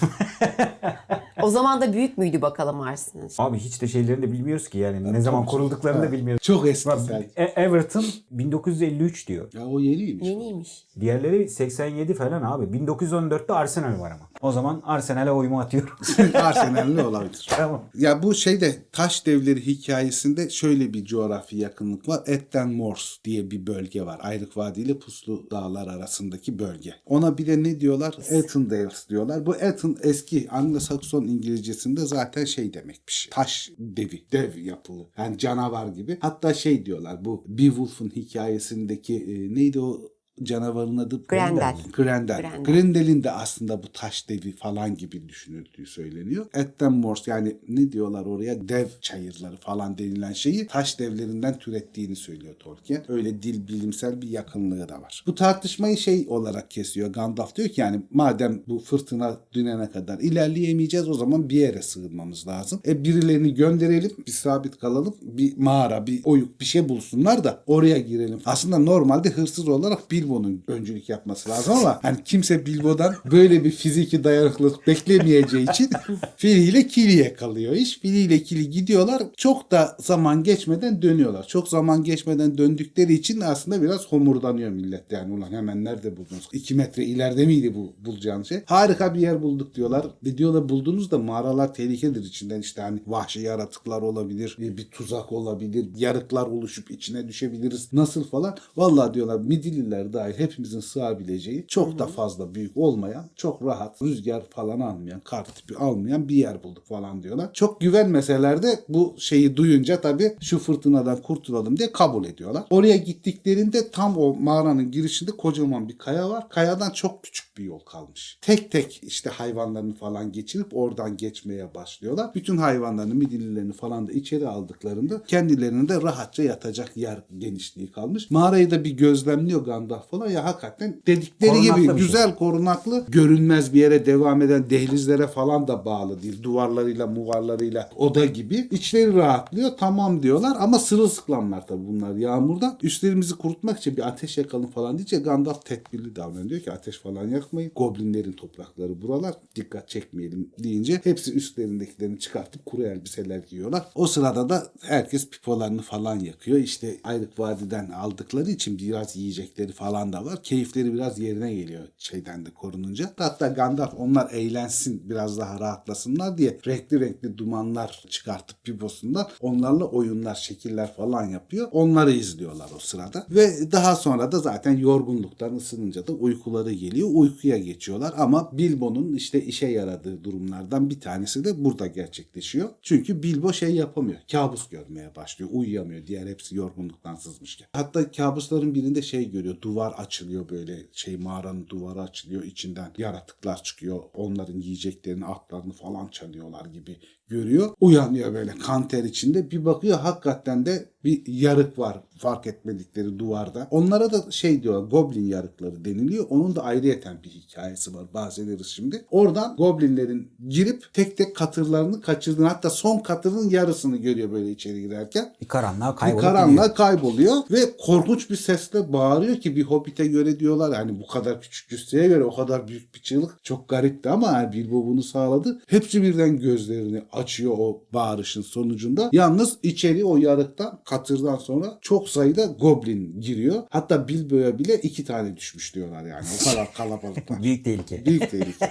O 1.43 1.51
zaman 1.51 1.81
da 1.81 1.93
büyük 1.93 2.19
müydü 2.19 2.43
bakalım 2.43 2.81
Arsenal? 2.81 3.29
abi 3.39 3.59
hiç 3.59 3.83
de 3.83 3.89
şeylerini 3.89 4.23
de 4.23 4.33
bilmiyoruz 4.33 4.69
ki 4.69 4.79
yani. 4.79 5.13
ne 5.13 5.21
zaman 5.21 5.47
kurulduklarını 5.47 6.03
da 6.03 6.13
bilmiyoruz. 6.13 6.43
Çok 6.43 6.69
eski 6.69 6.89
Bak, 6.89 7.01
sen. 7.01 7.25
E- 7.37 7.45
Everton 7.63 8.05
1953 8.31 9.29
diyor. 9.29 9.53
Ya 9.53 9.67
o 9.67 9.81
yeniymiş. 9.81 10.29
Yeniymiş. 10.29 10.85
Diğerleri 11.01 11.49
87 11.49 12.15
falan 12.15 12.43
abi. 12.43 12.65
1914'te 12.79 13.53
Arsenal 13.53 14.01
var 14.01 14.11
ama. 14.11 14.31
O 14.43 14.53
zaman 14.53 14.83
Arsenal'e 14.85 15.31
oyumu 15.31 15.61
atıyorum. 15.61 15.91
Arsenal'li 16.35 17.03
olabilir. 17.03 17.47
tamam. 17.57 17.83
Ya 17.95 18.23
bu 18.23 18.35
şeyde 18.35 18.77
taş 18.93 19.27
devleri 19.27 19.67
hikayesinde 19.67 20.51
şöyle 20.51 20.93
bir 20.95 21.05
coğrafi 21.05 21.57
yakınlık 21.57 22.09
var. 22.09 22.21
Etten 22.27 22.69
Moors 22.69 23.17
diye 23.25 23.51
bir 23.51 23.67
bölge 23.67 24.07
var. 24.07 24.19
Ayrık 24.23 24.57
Vadi 24.57 24.81
ile 24.81 24.99
Puslu 24.99 25.51
Dağlar 25.51 25.89
arasındaki 25.89 26.59
bölge. 26.59 26.95
Ona 27.07 27.39
bir 27.39 27.47
de 27.51 27.63
ne 27.63 27.81
diyorlar? 27.81 28.19
Ethendales 28.31 29.09
diyorlar. 29.09 29.47
Bu 29.47 29.57
Ethen 29.57 29.97
eski 30.03 30.49
Anglo-Sakson 30.49 31.27
İngilizcesinde 31.27 32.01
zaten 32.01 32.45
şey 32.45 32.75
demekmiş. 32.75 33.29
Taş 33.31 33.71
devi, 33.79 34.25
dev 34.33 34.57
yapılı. 34.57 35.07
Yani 35.19 35.39
canavar 35.39 35.87
gibi. 35.87 36.19
Hatta 36.21 36.55
şey 36.55 36.87
diyorlar 36.87 37.25
bu 37.25 37.45
Beowulf'un 37.49 38.11
hikayesindeki 38.11 39.17
e, 39.17 39.55
neydi 39.55 39.81
o 39.81 40.13
canavarın 40.43 40.97
adı? 40.97 41.23
Grendel. 41.29 41.77
Grendel. 41.93 42.41
Grendel. 42.41 42.65
Grendel'in 42.65 43.25
de 43.25 43.31
aslında 43.31 43.83
bu 43.83 43.87
taş 43.93 44.29
devi 44.29 44.53
falan 44.53 44.97
gibi 44.97 45.29
düşünüldüğü 45.29 45.87
söyleniyor. 45.87 46.47
Etten 46.55 46.93
Mors 46.93 47.29
yani 47.29 47.57
ne 47.69 47.93
diyorlar 47.93 48.27
oraya 48.27 48.69
dev 48.69 48.87
çayırları 49.01 49.57
falan 49.57 49.99
denilen 49.99 50.33
şeyi 50.33 50.67
taş 50.67 50.99
devlerinden 50.99 51.59
türettiğini 51.59 52.17
söylüyor 52.17 52.55
Tolkien. 52.59 53.05
Öyle 53.09 53.43
dil 53.43 53.69
bilimsel 53.69 54.23
bir 54.23 54.29
yakınlığı 54.29 54.89
da 54.89 55.03
var. 55.03 55.25
Bu 55.27 55.35
tartışmayı 55.35 55.97
şey 55.97 56.27
olarak 56.29 56.71
kesiyor. 56.71 57.13
Gandalf 57.13 57.57
diyor 57.57 57.69
ki 57.69 57.81
yani 57.81 58.03
madem 58.11 58.63
bu 58.69 58.79
fırtına 58.79 59.37
dünene 59.53 59.91
kadar 59.91 60.19
ilerleyemeyeceğiz 60.19 61.09
o 61.09 61.15
zaman 61.15 61.49
bir 61.49 61.57
yere 61.57 61.83
sığınmamız 61.83 62.47
lazım. 62.47 62.81
E 62.87 63.05
birilerini 63.05 63.55
gönderelim 63.55 64.11
bir 64.27 64.33
sabit 64.33 64.79
kalalım 64.79 65.15
bir 65.23 65.57
mağara 65.57 66.07
bir 66.07 66.21
oyuk 66.25 66.61
bir 66.61 66.65
şey 66.65 66.89
bulsunlar 66.89 67.45
da 67.45 67.63
oraya 67.67 67.99
girelim. 67.99 68.41
Aslında 68.45 68.79
normalde 68.79 69.31
hırsız 69.31 69.69
olarak 69.69 70.11
Bilbo'nun 70.31 70.63
öncülük 70.67 71.09
yapması 71.09 71.51
lazım 71.51 71.75
ama 71.77 71.99
hani 72.03 72.17
kimse 72.25 72.67
Bilbo'dan 72.67 73.15
böyle 73.31 73.65
bir 73.65 73.71
fiziki 73.71 74.25
dayanıklılık 74.25 74.87
beklemeyeceği 74.87 75.71
için 75.71 75.91
Fili 76.37 76.65
ile 76.65 76.87
Kili'ye 76.87 77.35
kalıyor 77.35 77.73
iş. 77.73 77.99
Fili 77.99 78.19
ile 78.19 78.43
Kili 78.43 78.71
gidiyorlar. 78.71 79.23
Çok 79.37 79.71
da 79.71 79.97
zaman 80.01 80.43
geçmeden 80.43 81.03
dönüyorlar. 81.03 81.47
Çok 81.47 81.69
zaman 81.69 82.05
geçmeden 82.05 82.59
döndükleri 82.59 83.15
için 83.15 83.41
aslında 83.41 83.83
biraz 83.83 84.07
homurdanıyor 84.07 84.71
millet. 84.71 85.13
Yani 85.13 85.35
ulan 85.35 85.51
hemen 85.53 85.85
nerede 85.85 86.17
buldunuz? 86.17 86.49
2 86.53 86.75
metre 86.75 87.05
ileride 87.05 87.47
miydi 87.47 87.75
bu 87.75 87.93
bulacağınız 88.05 88.49
şey? 88.49 88.61
Harika 88.65 89.15
bir 89.15 89.21
yer 89.21 89.43
bulduk 89.43 89.75
diyorlar. 89.75 90.07
Ve 90.25 90.39
diyorlar 90.39 90.69
buldunuz 90.69 91.11
da 91.11 91.19
mağaralar 91.19 91.75
tehlikedir 91.75 92.25
içinden 92.25 92.61
işte 92.61 92.83
hani 92.83 93.01
vahşi 93.07 93.41
yaratıklar 93.41 94.03
olabilir. 94.03 94.57
e, 94.63 94.77
Bir 94.77 94.85
tuzak 94.85 95.33
olabilir. 95.33 95.87
Yarıklar 95.97 96.47
oluşup 96.47 96.91
içine 96.91 97.29
düşebiliriz. 97.29 97.93
Nasıl 97.93 98.25
falan. 98.25 98.57
Vallahi 98.77 99.15
diyorlar 99.15 99.41
Midilliler 99.41 100.10
dahil 100.13 100.39
hepimizin 100.39 100.81
sığabileceği 100.81 101.65
çok 101.69 101.99
da 101.99 102.07
fazla 102.07 102.55
büyük 102.55 102.77
olmayan 102.77 103.25
çok 103.37 103.63
rahat 103.63 104.03
rüzgar 104.03 104.43
falan 104.51 104.81
almayan 104.81 105.21
kar 105.21 105.45
tipi 105.45 105.77
almayan 105.77 106.29
bir 106.29 106.37
yer 106.37 106.63
bulduk 106.63 106.87
falan 106.87 107.23
diyorlar. 107.23 107.51
Çok 107.53 107.81
güvenmeseler 107.81 108.63
de 108.63 108.85
bu 108.89 109.15
şeyi 109.19 109.57
duyunca 109.57 110.01
tabii 110.01 110.37
şu 110.41 110.59
fırtınadan 110.59 111.23
kurtulalım 111.23 111.77
diye 111.77 111.93
kabul 111.93 112.25
ediyorlar. 112.25 112.65
Oraya 112.71 112.97
gittiklerinde 112.97 113.91
tam 113.91 114.19
o 114.19 114.35
mağaranın 114.35 114.91
girişinde 114.91 115.31
kocaman 115.31 115.89
bir 115.89 115.99
kaya 115.99 116.31
var. 116.31 116.49
Kayadan 116.49 116.91
çok 116.91 117.23
küçük 117.23 117.59
bir 117.59 117.65
yol 117.65 117.79
kalmış. 117.79 118.39
Tek 118.41 118.71
tek 118.71 119.01
işte 119.03 119.31
hayvanlarını 119.31 119.95
falan 119.95 120.33
geçirip 120.33 120.77
oradan 120.77 121.17
geçmeye 121.17 121.75
başlıyorlar. 121.75 122.31
Bütün 122.35 122.57
hayvanlarını, 122.57 123.15
midillilerini 123.15 123.73
falan 123.73 124.07
da 124.09 124.13
içeri 124.13 124.49
aldıklarında 124.49 125.23
kendilerine 125.25 125.89
de 125.89 126.03
rahatça 126.03 126.43
yatacak 126.43 126.97
yer 126.97 127.23
genişliği 127.39 127.93
kalmış. 127.93 128.31
Mağarayı 128.31 128.71
da 128.71 128.85
bir 128.85 128.91
gözlemliyor 128.91 129.65
Gandalf 129.65 130.00
falan 130.01 130.31
ya 130.31 130.45
hakikaten 130.45 131.03
dedikleri 131.07 131.51
Korunaklı 131.51 131.83
gibi 131.83 131.87
şey. 131.87 131.97
güzel 131.97 132.35
korunaklı 132.35 133.05
görünmez 133.09 133.75
bir 133.75 133.81
yere 133.81 134.07
devam 134.07 134.43
eden 134.43 134.71
dehlizlere 134.71 135.27
falan 135.27 135.69
da 135.69 135.85
bağlı 135.85 136.23
değil. 136.23 136.43
Duvarlarıyla 136.43 137.07
muvarlarıyla 137.07 137.91
oda 137.97 138.25
gibi. 138.25 138.69
İçleri 138.71 139.15
rahatlıyor 139.15 139.71
tamam 139.79 140.23
diyorlar 140.23 140.57
ama 140.61 140.79
sırılsıklamlar 140.79 141.67
tabii 141.67 141.87
bunlar 141.89 142.15
yağmurda. 142.15 142.79
Üstlerimizi 142.83 143.35
kurutmak 143.35 143.79
için 143.79 143.97
bir 143.97 144.09
ateş 144.09 144.39
yakalım 144.39 144.71
falan 144.71 144.99
diyece 144.99 145.17
Gandalf 145.17 145.65
tedbirli 145.65 146.17
davranıyor. 146.17 146.49
Diyor 146.51 146.61
ki 146.61 146.73
ateş 146.73 146.99
falan 146.99 147.29
yakmayın. 147.29 147.73
Goblinlerin 147.77 148.33
toprakları 148.33 149.03
buralar. 149.03 149.35
Dikkat 149.57 149.89
çekmeyelim 149.89 150.51
deyince 150.59 151.01
hepsi 151.05 151.33
üstlerindekilerini 151.35 152.19
çıkartıp 152.19 152.67
kuru 152.67 152.83
elbiseler 152.83 153.39
giyiyorlar. 153.39 153.85
O 153.95 154.07
sırada 154.07 154.49
da 154.49 154.67
herkes 154.83 155.31
pipolarını 155.31 155.83
falan 155.83 156.19
yakıyor. 156.19 156.59
İşte 156.59 156.97
Ayrık 157.05 157.39
Vadi'den 157.39 157.91
aldıkları 157.91 158.51
için 158.51 158.79
biraz 158.79 159.17
yiyecekleri 159.17 159.73
falan 159.73 159.90
da 159.91 160.25
var. 160.25 160.43
Keyifleri 160.43 160.95
biraz 160.95 161.19
yerine 161.19 161.55
geliyor 161.55 161.83
şeyden 161.99 162.47
de 162.47 162.51
korununca. 162.51 163.11
Hatta 163.17 163.49
Gandalf 163.49 163.95
onlar 163.99 164.31
eğlensin 164.31 165.11
biraz 165.11 165.39
daha 165.39 165.61
rahatlasınlar 165.61 166.39
diye 166.39 166.59
renkli 166.67 167.01
renkli 167.01 167.39
dumanlar 167.39 168.05
çıkartıp 168.09 168.65
piposundan 168.65 169.27
onlarla 169.41 169.85
oyunlar, 169.85 170.35
şekiller 170.35 170.95
falan 170.95 171.25
yapıyor. 171.25 171.69
Onları 171.73 172.11
izliyorlar 172.13 172.69
o 172.77 172.79
sırada. 172.79 173.27
Ve 173.31 173.73
daha 173.73 173.97
sonra 173.97 174.33
da 174.33 174.39
zaten 174.39 174.77
yorgunluktan 174.77 175.55
ısınınca 175.55 176.07
da 176.07 176.13
uykuları 176.13 176.73
geliyor. 176.73 177.09
Uykuya 177.13 177.59
geçiyorlar 177.59 178.15
ama 178.17 178.59
Bilbo'nun 178.59 179.13
işte 179.13 179.45
işe 179.45 179.67
yaradığı 179.67 180.25
durumlardan 180.25 180.91
bir 180.91 181.01
tanesi 181.01 181.45
de 181.45 181.65
burada 181.65 181.87
gerçekleşiyor. 181.87 182.69
Çünkü 182.83 183.23
Bilbo 183.23 183.53
şey 183.53 183.75
yapamıyor. 183.75 184.19
Kabus 184.33 184.69
görmeye 184.69 185.17
başlıyor. 185.17 185.51
Uyuyamıyor. 185.53 186.07
Diğer 186.07 186.27
hepsi 186.27 186.57
yorgunluktan 186.57 187.15
sızmışken. 187.15 187.69
Hatta 187.73 188.11
kabusların 188.11 188.75
birinde 188.75 189.03
şey 189.03 189.31
görüyor. 189.31 189.57
Duvar 189.63 189.80
açılıyor 189.87 190.49
böyle 190.49 190.87
şey 190.93 191.17
mağaranın 191.17 191.69
duvarı 191.69 192.03
açılıyor. 192.03 192.43
içinden 192.45 192.93
yaratıklar 192.99 193.63
çıkıyor. 193.63 194.03
Onların 194.15 194.59
yiyeceklerini, 194.61 195.25
atlarını 195.25 195.73
falan 195.73 196.09
çalıyorlar 196.09 196.67
gibi 196.67 197.01
görüyor. 197.31 197.71
Uyanıyor 197.81 198.35
böyle 198.35 198.51
kan 198.51 198.89
ter 198.89 199.05
içinde. 199.05 199.51
Bir 199.51 199.65
bakıyor 199.65 199.99
hakikaten 199.99 200.67
de 200.67 200.89
bir 201.05 201.23
yarık 201.27 201.79
var 201.79 202.01
fark 202.21 202.47
etmedikleri 202.47 203.19
duvarda. 203.19 203.69
Onlara 203.71 204.13
da 204.13 204.31
şey 204.31 204.63
diyorlar 204.63 204.91
goblin 204.91 205.27
yarıkları 205.27 205.85
deniliyor. 205.85 206.27
Onun 206.31 206.57
da 206.57 206.63
ayrıyeten 206.63 207.23
bir 207.25 207.29
hikayesi 207.29 207.95
var 207.95 208.05
bahsederiz 208.15 208.67
şimdi. 208.67 209.05
Oradan 209.11 209.57
goblinlerin 209.57 210.33
girip 210.49 210.95
tek 210.95 211.17
tek 211.17 211.37
katırlarını 211.37 212.01
kaçırdığını 212.01 212.49
hatta 212.49 212.71
son 212.71 212.99
katırın 212.99 213.51
yarısını 213.51 213.97
görüyor 213.97 214.33
böyle 214.33 214.51
içeri 214.51 214.81
girerken. 214.81 215.35
Bir 215.41 215.49
karanlığa 215.49 215.93
Bir 215.93 215.97
kaybolup 215.97 216.23
karanlığa 216.23 216.75
kayboluyor 216.75 217.37
ve 217.51 217.77
korkunç 217.87 218.31
bir 218.31 218.37
sesle 218.37 218.93
bağırıyor 218.93 219.37
ki 219.37 219.57
bir 219.57 219.63
hobbite 219.63 220.07
göre 220.07 220.41
diyorlar 220.41 220.79
yani 220.79 221.01
bu 221.01 221.07
kadar 221.07 221.41
küçük 221.41 221.69
cüsseye 221.69 222.09
göre 222.09 222.25
o 222.25 222.37
kadar 222.37 222.69
büyük 222.69 222.95
bir 222.95 223.01
çığlık 223.01 223.45
çok 223.45 223.69
garipti 223.69 224.11
ama 224.11 224.27
yani 224.27 224.53
Bilbo 224.53 224.87
bunu 224.87 225.03
sağladı. 225.03 225.61
Hepsi 225.67 226.03
birden 226.03 226.41
gözlerini 226.41 227.03
açıyor 227.21 227.55
o 227.59 227.83
bağırışın 227.93 228.43
sonucunda. 228.43 229.11
Yalnız 229.13 229.59
içeri 229.63 230.05
o 230.05 230.17
yarıktan 230.17 230.81
katırdan 230.85 231.37
sonra 231.37 231.79
çok 231.81 232.09
sayıda 232.09 232.45
goblin 232.45 233.21
giriyor. 233.21 233.63
Hatta 233.71 234.09
Bilbo'ya 234.09 234.59
bile 234.59 234.77
iki 234.77 235.05
tane 235.05 235.37
düşmüş 235.37 235.75
diyorlar 235.75 236.05
yani 236.05 236.27
o 236.41 236.51
kadar 236.51 236.73
kalabalıklar. 236.75 237.43
Büyük 237.43 237.65
tehlike. 237.65 238.07
Büyük 238.07 238.31
tehlike. 238.31 238.71